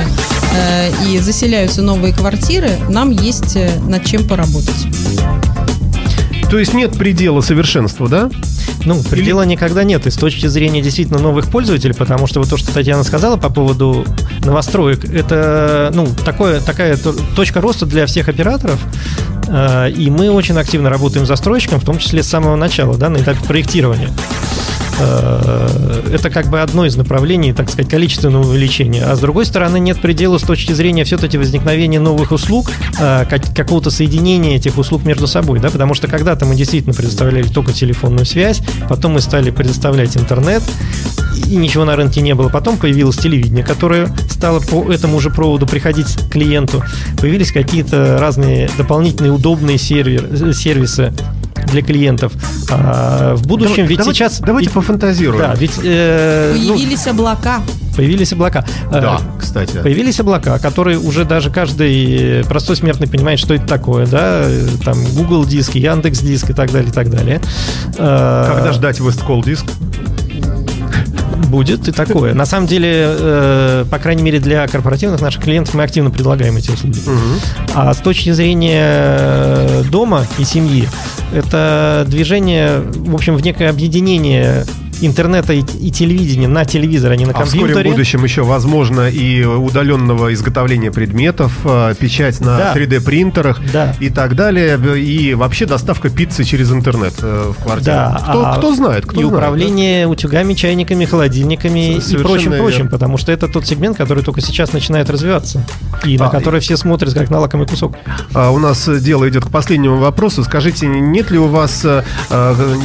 э, 0.55 0.91
и 1.09 1.19
заселяются 1.19 1.83
новые 1.83 2.15
квартиры, 2.15 2.71
нам 2.89 3.11
есть 3.11 3.57
э, 3.57 3.71
над 3.81 4.05
чем 4.05 4.27
поработать. 4.27 4.87
То 6.51 6.59
есть 6.59 6.73
нет 6.73 6.97
предела 6.97 7.41
совершенства, 7.43 8.09
да? 8.09 8.31
Ну, 8.85 9.03
предела 9.03 9.43
никогда 9.43 9.85
нет. 9.85 10.07
И 10.07 10.11
с 10.11 10.15
точки 10.15 10.47
зрения 10.47 10.81
действительно 10.81 11.19
новых 11.19 11.49
пользователей, 11.49 11.95
потому 11.95 12.27
что 12.27 12.41
вот 12.41 12.49
то, 12.49 12.57
что 12.57 12.73
Татьяна 12.73 13.05
сказала 13.05 13.37
по 13.37 13.51
поводу 13.51 14.07
новостроек, 14.45 15.05
это 15.05 15.91
ну, 15.95 16.09
такое, 16.25 16.61
такая 16.61 16.97
то- 16.97 17.15
точка 17.37 17.61
роста 17.61 17.85
для 17.87 18.07
всех 18.07 18.29
операторов. 18.29 18.81
Э, 19.49 19.91
И 19.91 20.09
мы 20.11 20.31
очень 20.31 20.57
активно 20.59 20.89
работаем 20.89 21.27
с 21.27 21.29
застройщиком, 21.29 21.81
в 21.81 21.85
том 21.85 21.99
числе 21.99 22.23
с 22.23 22.29
самого 22.29 22.57
начала, 22.57 22.97
да, 22.97 23.11
на 23.11 23.19
этапе 23.19 23.45
проектирования. 23.47 24.09
Э, 24.99 25.65
Это 26.15 26.31
как 26.31 26.49
бы 26.49 26.61
одно 26.63 26.87
из 26.87 26.97
направлений, 26.97 27.53
так 27.53 27.69
сказать, 27.71 27.91
количественного 27.91 28.49
увеличения. 28.49 29.05
А 29.05 29.15
с 29.15 29.21
другой 29.21 29.45
стороны, 29.45 29.79
нет 29.79 30.01
предела 30.01 30.39
с 30.39 30.43
точки 30.43 30.73
зрения 30.73 31.05
все-таки 31.05 31.37
возникновения 31.37 32.01
новых 32.01 32.33
услуг, 32.33 32.71
э, 32.99 33.27
как- 33.29 33.55
какого-то 33.55 33.91
соединения 33.91 34.57
этих 34.57 34.79
услуг 34.79 35.05
между 35.05 35.27
собой, 35.27 35.61
да, 35.61 35.69
потому 35.71 35.95
что 35.95 36.09
когда-то 36.09 36.47
мы 36.47 36.55
действительно 36.55 36.95
предоставляли 36.95 37.47
только 37.47 37.73
телефонную 37.73 38.25
связь, 38.25 38.61
потом 38.89 39.13
мы 39.13 39.21
стали 39.21 39.51
предоставлять 39.51 40.17
интернет, 40.17 40.63
и 41.47 41.57
ничего 41.57 41.85
на 41.85 41.95
рынке 41.95 42.21
не 42.23 42.35
было. 42.35 42.49
Потом 42.49 42.79
появилось 42.79 43.17
телевидение, 43.17 43.65
которое 43.65 44.09
стало 44.31 44.61
по 44.61 44.91
этому 44.91 45.21
же 45.21 45.31
проводу 45.31 45.67
приходить 45.67 46.07
к 46.17 46.31
клиенту. 46.31 46.83
Появились 47.21 47.53
какие-то 47.53 48.19
разные 48.19 48.69
дополнительные 48.79 49.33
удобные 49.33 49.77
сервер- 49.79 50.53
сервисы 50.55 51.13
для 51.71 51.83
клиентов. 51.83 52.33
А 52.71 53.35
в 53.37 53.47
будущем, 53.47 53.87
ведь 53.87 53.99
давайте, 53.99 54.19
сейчас... 54.19 54.41
Давайте 54.41 54.69
ведь- 54.69 54.75
пофантазируем. 54.75 55.41
Да, 55.41 55.55
ведь 55.55 55.79
э, 55.83 56.55
ну, 56.59 56.75
Появились 56.75 57.07
облака. 57.07 57.61
появились 57.97 58.33
облака. 58.33 58.65
Э, 58.91 59.01
Да, 59.01 59.21
кстати. 59.39 59.79
Появились 59.83 60.21
облака, 60.21 60.59
которые 60.59 60.99
уже 60.99 61.25
даже 61.25 61.51
каждый 61.51 62.45
простой 62.45 62.77
смертный 62.77 63.09
понимает, 63.09 63.39
что 63.39 63.55
это 63.55 63.67
такое, 63.67 64.07
да, 64.07 64.43
э, 64.45 64.67
там 64.85 64.99
Google 65.15 65.45
диск, 65.45 65.75
Яндекс 65.75 66.21
диск 66.21 66.51
и 66.51 66.53
так 66.53 66.71
далее, 66.73 66.91
и 66.91 66.93
так 66.93 67.11
далее. 67.11 67.41
Э, 67.97 68.53
Когда 68.55 68.73
ждать 68.73 68.99
Westcall 69.01 69.45
диск? 69.45 69.65
Будет 71.49 71.89
и 71.89 71.93
такое. 71.93 72.35
На 72.35 72.47
самом 72.47 72.67
деле, 72.67 72.91
э, 72.93 73.85
по 73.91 73.99
крайней 73.99 74.23
мере, 74.23 74.39
для 74.39 74.67
корпоративных 74.69 75.21
наших 75.21 75.43
клиентов 75.43 75.75
мы 75.75 75.83
активно 75.83 76.11
предлагаем 76.11 76.57
эти 76.57 76.71
услуги. 76.71 77.01
А 77.75 77.93
с 77.93 77.99
точки 77.99 78.31
зрения 78.31 79.17
э, 79.19 79.83
дома 79.91 80.27
и 80.39 80.45
семьи, 80.45 80.89
это 81.33 82.05
движение, 82.09 82.81
в 82.81 83.15
общем, 83.15 83.37
в 83.37 83.43
некое 83.43 83.71
объединение 83.71 84.65
интернета 85.01 85.53
и, 85.53 85.61
и 85.81 85.91
телевидения 85.91 86.49
на 86.49 86.65
телевизор, 86.65 87.13
а 87.13 87.17
не 87.17 87.25
на 87.27 87.33
А 87.33 87.45
вскоре 87.45 87.65
в 87.65 87.67
компьютере. 87.67 87.91
будущем 87.91 88.25
еще 88.25 88.43
возможно 88.43 89.09
и 89.09 89.45
удаленного 89.45 90.33
изготовления 90.35 90.91
предметов, 90.91 91.53
э, 91.65 91.95
печать 91.99 92.41
на 92.41 92.57
Да. 92.59 92.75
3D 92.75 93.01
принтерах 93.05 93.61
Да. 93.73 93.95
и 94.01 94.11
так 94.11 94.35
далее, 94.35 94.79
и 94.99 95.35
вообще 95.35 95.67
доставка 95.67 96.09
пиццы 96.11 96.45
через 96.45 96.71
интернет 96.73 97.15
э, 97.23 97.53
в 97.57 97.63
квартиру. 97.63 97.85
Да, 97.97 98.21
кто, 98.29 98.47
а 98.47 98.57
кто 98.59 98.75
знает, 98.75 99.05
кто 99.07 99.21
и 99.21 99.25
знает. 99.25 99.33
управление 99.35 100.07
утюгами, 100.07 100.55
чайниками, 100.55 101.05
холодильниками 101.05 101.99
С- 102.01 102.11
и 102.13 102.17
прочим, 102.17 102.29
совершенно 102.29 102.57
прочим, 102.59 102.77
верно. 102.79 102.91
потому 102.91 103.19
что 103.19 103.33
это 103.33 103.49
тот 103.49 103.67
сегмент, 103.67 103.97
который 103.97 104.23
только 104.25 104.41
сейчас 104.41 104.73
начинает 104.73 105.11
развиваться 105.11 105.65
и 106.05 106.17
А, 106.17 106.25
на 106.25 106.29
который 106.31 106.61
все 106.61 106.77
смотрят 106.77 107.15
как 107.15 107.31
на 107.31 107.39
лакомый 107.41 107.67
кусок. 107.67 107.95
А, 108.35 108.51
У 108.51 108.59
нас 108.59 108.89
дело 109.01 109.29
идет 109.29 109.45
к 109.45 109.51
последнему 109.51 109.97
вопросу. 109.97 110.43
Скажите, 110.45 110.87
нет 110.87 111.31
ли 111.31 111.39
у 111.39 111.47
вас 111.47 111.85
э, 111.85 112.03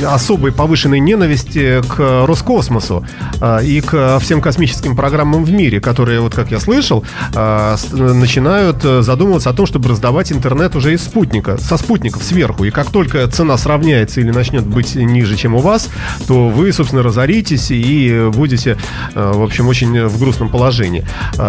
особой 0.08 0.52
повышенной 0.52 1.00
ненависти 1.00 1.82
к 1.88 2.03
Роскосмосу 2.26 3.06
э, 3.42 3.66
и 3.66 3.82
к 3.82 4.20
всем 4.20 4.42
космическим 4.42 4.96
программам 4.96 5.44
в 5.44 5.52
мире, 5.52 5.80
которые, 5.80 6.20
вот 6.20 6.34
как 6.34 6.52
я 6.52 6.60
слышал, 6.60 7.04
э, 7.34 7.76
начинают 7.92 8.84
э, 8.84 9.02
задумываться 9.02 9.50
о 9.50 9.54
том, 9.54 9.66
чтобы 9.66 9.90
раздавать 9.90 10.32
интернет 10.32 10.76
уже 10.76 10.94
из 10.94 11.04
спутника, 11.04 11.58
со 11.58 11.78
спутников 11.78 12.24
сверху. 12.24 12.66
И 12.66 12.72
как 12.72 12.90
только 12.90 13.28
цена 13.28 13.58
сравняется 13.58 14.22
или 14.22 14.32
начнет 14.32 14.66
быть 14.66 14.96
ниже, 14.96 15.36
чем 15.36 15.56
у 15.56 15.60
вас, 15.60 15.90
то 16.28 16.50
вы, 16.50 16.72
собственно, 16.72 17.04
разоритесь 17.04 17.68
и 17.72 18.30
будете, 18.34 18.78
э, 19.16 19.32
в 19.34 19.42
общем, 19.42 19.68
очень 19.68 20.08
в 20.08 20.20
грустном 20.20 20.50
положении. 20.50 21.06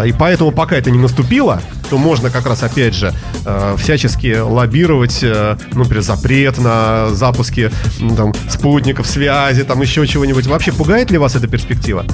И 0.06 0.12
поэтому, 0.12 0.50
пока 0.50 0.76
это 0.76 0.90
не 0.90 0.98
наступило, 0.98 1.60
то 1.90 1.98
можно 1.98 2.30
как 2.30 2.46
раз, 2.46 2.62
опять 2.62 2.94
же, 2.94 3.12
э, 3.44 3.76
всячески 3.78 4.38
лоббировать, 4.38 5.20
э, 5.22 5.56
ну, 5.72 5.80
например, 5.80 6.02
запрет 6.02 6.58
на 6.58 7.10
запуски 7.10 7.70
там, 8.16 8.32
спутников, 8.48 9.06
связи, 9.06 9.64
там 9.64 9.80
еще 9.80 10.06
чего-нибудь. 10.06 10.43
Вообще 10.46 10.72
пугает 10.72 11.10
ли 11.10 11.18
вас 11.18 11.34
эта 11.36 11.46
перспектива? 11.46 12.04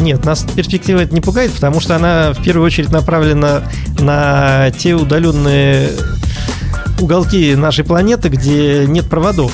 Нет, 0.00 0.24
нас 0.24 0.44
перспектива 0.54 1.00
это 1.00 1.14
не 1.14 1.20
пугает, 1.20 1.52
потому 1.52 1.80
что 1.80 1.96
она 1.96 2.32
в 2.32 2.42
первую 2.42 2.64
очередь 2.64 2.90
направлена 2.90 3.62
на 3.98 4.70
те 4.70 4.94
удаленные 4.94 5.90
уголки 7.00 7.54
нашей 7.54 7.84
планеты, 7.84 8.28
где 8.28 8.86
нет 8.86 9.08
проводов. 9.08 9.52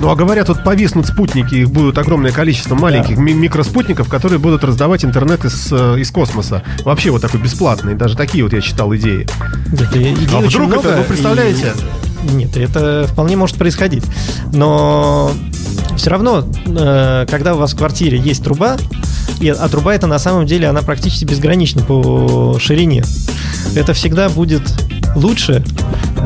Ну, 0.00 0.10
а 0.10 0.14
говорят, 0.14 0.48
вот 0.48 0.62
повиснут 0.62 1.06
спутники, 1.08 1.56
их 1.56 1.70
будут 1.72 1.98
огромное 1.98 2.30
количество 2.30 2.76
маленьких 2.76 3.16
ми- 3.18 3.32
микроспутников, 3.34 4.08
которые 4.08 4.38
будут 4.38 4.62
раздавать 4.62 5.04
интернет 5.04 5.44
из, 5.44 5.72
э, 5.72 5.96
из 5.98 6.12
космоса. 6.12 6.62
Вообще 6.84 7.10
вот 7.10 7.20
такой 7.22 7.40
бесплатный. 7.40 7.94
Даже 7.94 8.16
такие 8.16 8.44
вот 8.44 8.52
я 8.52 8.60
читал 8.60 8.94
идеи. 8.94 9.26
Нет, 9.72 10.28
А 10.32 10.38
вдруг 10.38 10.52
это, 10.52 10.60
много, 10.66 10.86
вы 10.98 11.02
представляете? 11.02 11.72
и- 12.24 12.32
Нет, 12.32 12.56
это 12.56 13.06
вполне 13.08 13.36
может 13.36 13.56
происходить. 13.56 14.04
Но 14.52 15.32
все 15.98 16.10
равно, 16.10 16.44
э, 16.66 17.26
когда 17.28 17.54
у 17.54 17.58
вас 17.58 17.74
в 17.74 17.76
квартире 17.76 18.18
есть 18.18 18.42
труба, 18.42 18.76
и, 19.40 19.48
а 19.48 19.68
труба 19.68 19.94
это 19.94 20.06
на 20.06 20.18
самом 20.18 20.46
деле, 20.46 20.68
она 20.68 20.82
практически 20.82 21.24
безгранична 21.24 21.82
по 21.82 22.56
ширине, 22.58 23.04
это 23.74 23.92
всегда 23.92 24.28
будет 24.28 24.62
лучше, 25.14 25.64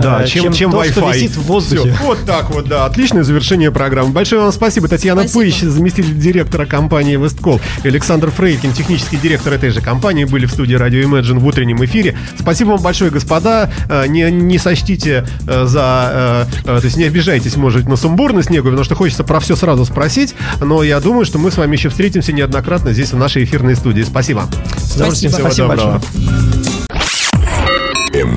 Да, 0.01 0.23
э, 0.23 0.27
чем, 0.27 0.53
чем, 0.53 0.71
то, 0.71 0.83
Wi-Fi. 0.83 0.91
что 0.91 1.11
висит 1.11 1.33
в 1.33 1.43
воздухе. 1.43 1.93
Всё, 1.93 2.05
вот 2.05 2.19
так 2.25 2.51
вот, 2.51 2.67
да. 2.67 2.87
Отличное 2.87 3.23
завершение 3.23 3.71
программы. 3.71 4.11
Большое 4.13 4.43
вам 4.43 4.53
спасибо. 4.53 4.89
Татьяна 4.89 5.23
Спасибо. 5.23 5.45
Пыщ, 5.45 5.61
заместитель 5.61 6.19
директора 6.19 6.67
компании 6.67 7.17
Весткол. 7.17 7.61
И 7.83 7.89
Александр 7.89 8.31
Фрейкин, 8.31 8.73
технический 8.73 9.17
директор 9.17 9.53
этой 9.53 9.71
же 9.71 9.81
компании, 9.81 10.25
были 10.25 10.47
в 10.47 10.53
студии 10.53 10.77
Radio 10.77 11.03
Imagine 11.05 11.39
в 11.39 11.47
утреннем 11.47 11.85
эфире. 11.85 12.17
Спасибо 12.39 12.71
вам 12.71 12.83
большое, 12.83 13.11
господа. 13.11 13.71
Э, 13.89 14.07
Не, 14.07 14.31
не 14.31 14.59
сочтите 14.59 15.27
э, 15.47 15.65
за... 15.67 16.47
То 16.65 16.81
есть 16.83 16.97
не 16.97 17.05
обижайтесь, 17.05 17.57
может, 17.57 17.89
на 17.89 17.97
сумбурность 17.97 18.51
некую, 18.51 18.73
потому 18.73 18.85
что 18.85 18.95
хочется 18.95 19.25
про 19.25 19.41
все 19.41 19.57
сразу 19.57 19.85
спросить. 19.85 20.35
Но 20.61 20.83
я 20.83 21.01
думаю, 21.01 21.25
что 21.25 21.39
мы 21.39 21.51
с 21.51 21.57
вами 21.57 21.77
еще 21.77 21.89
встретимся 21.89 22.33
неоднократно 22.33 22.93
здесь, 22.93 23.13
в 23.13 23.17
нашей 23.17 23.45
эфирной 23.45 23.77
студии. 23.77 24.03
Спасибо. 24.03 24.47
С 24.77 24.97
удовольствием. 24.97 25.33
Спасибо. 25.33 25.49
Спасибо 25.49 25.51
Всего 25.53 25.69
большое. 25.69 26.01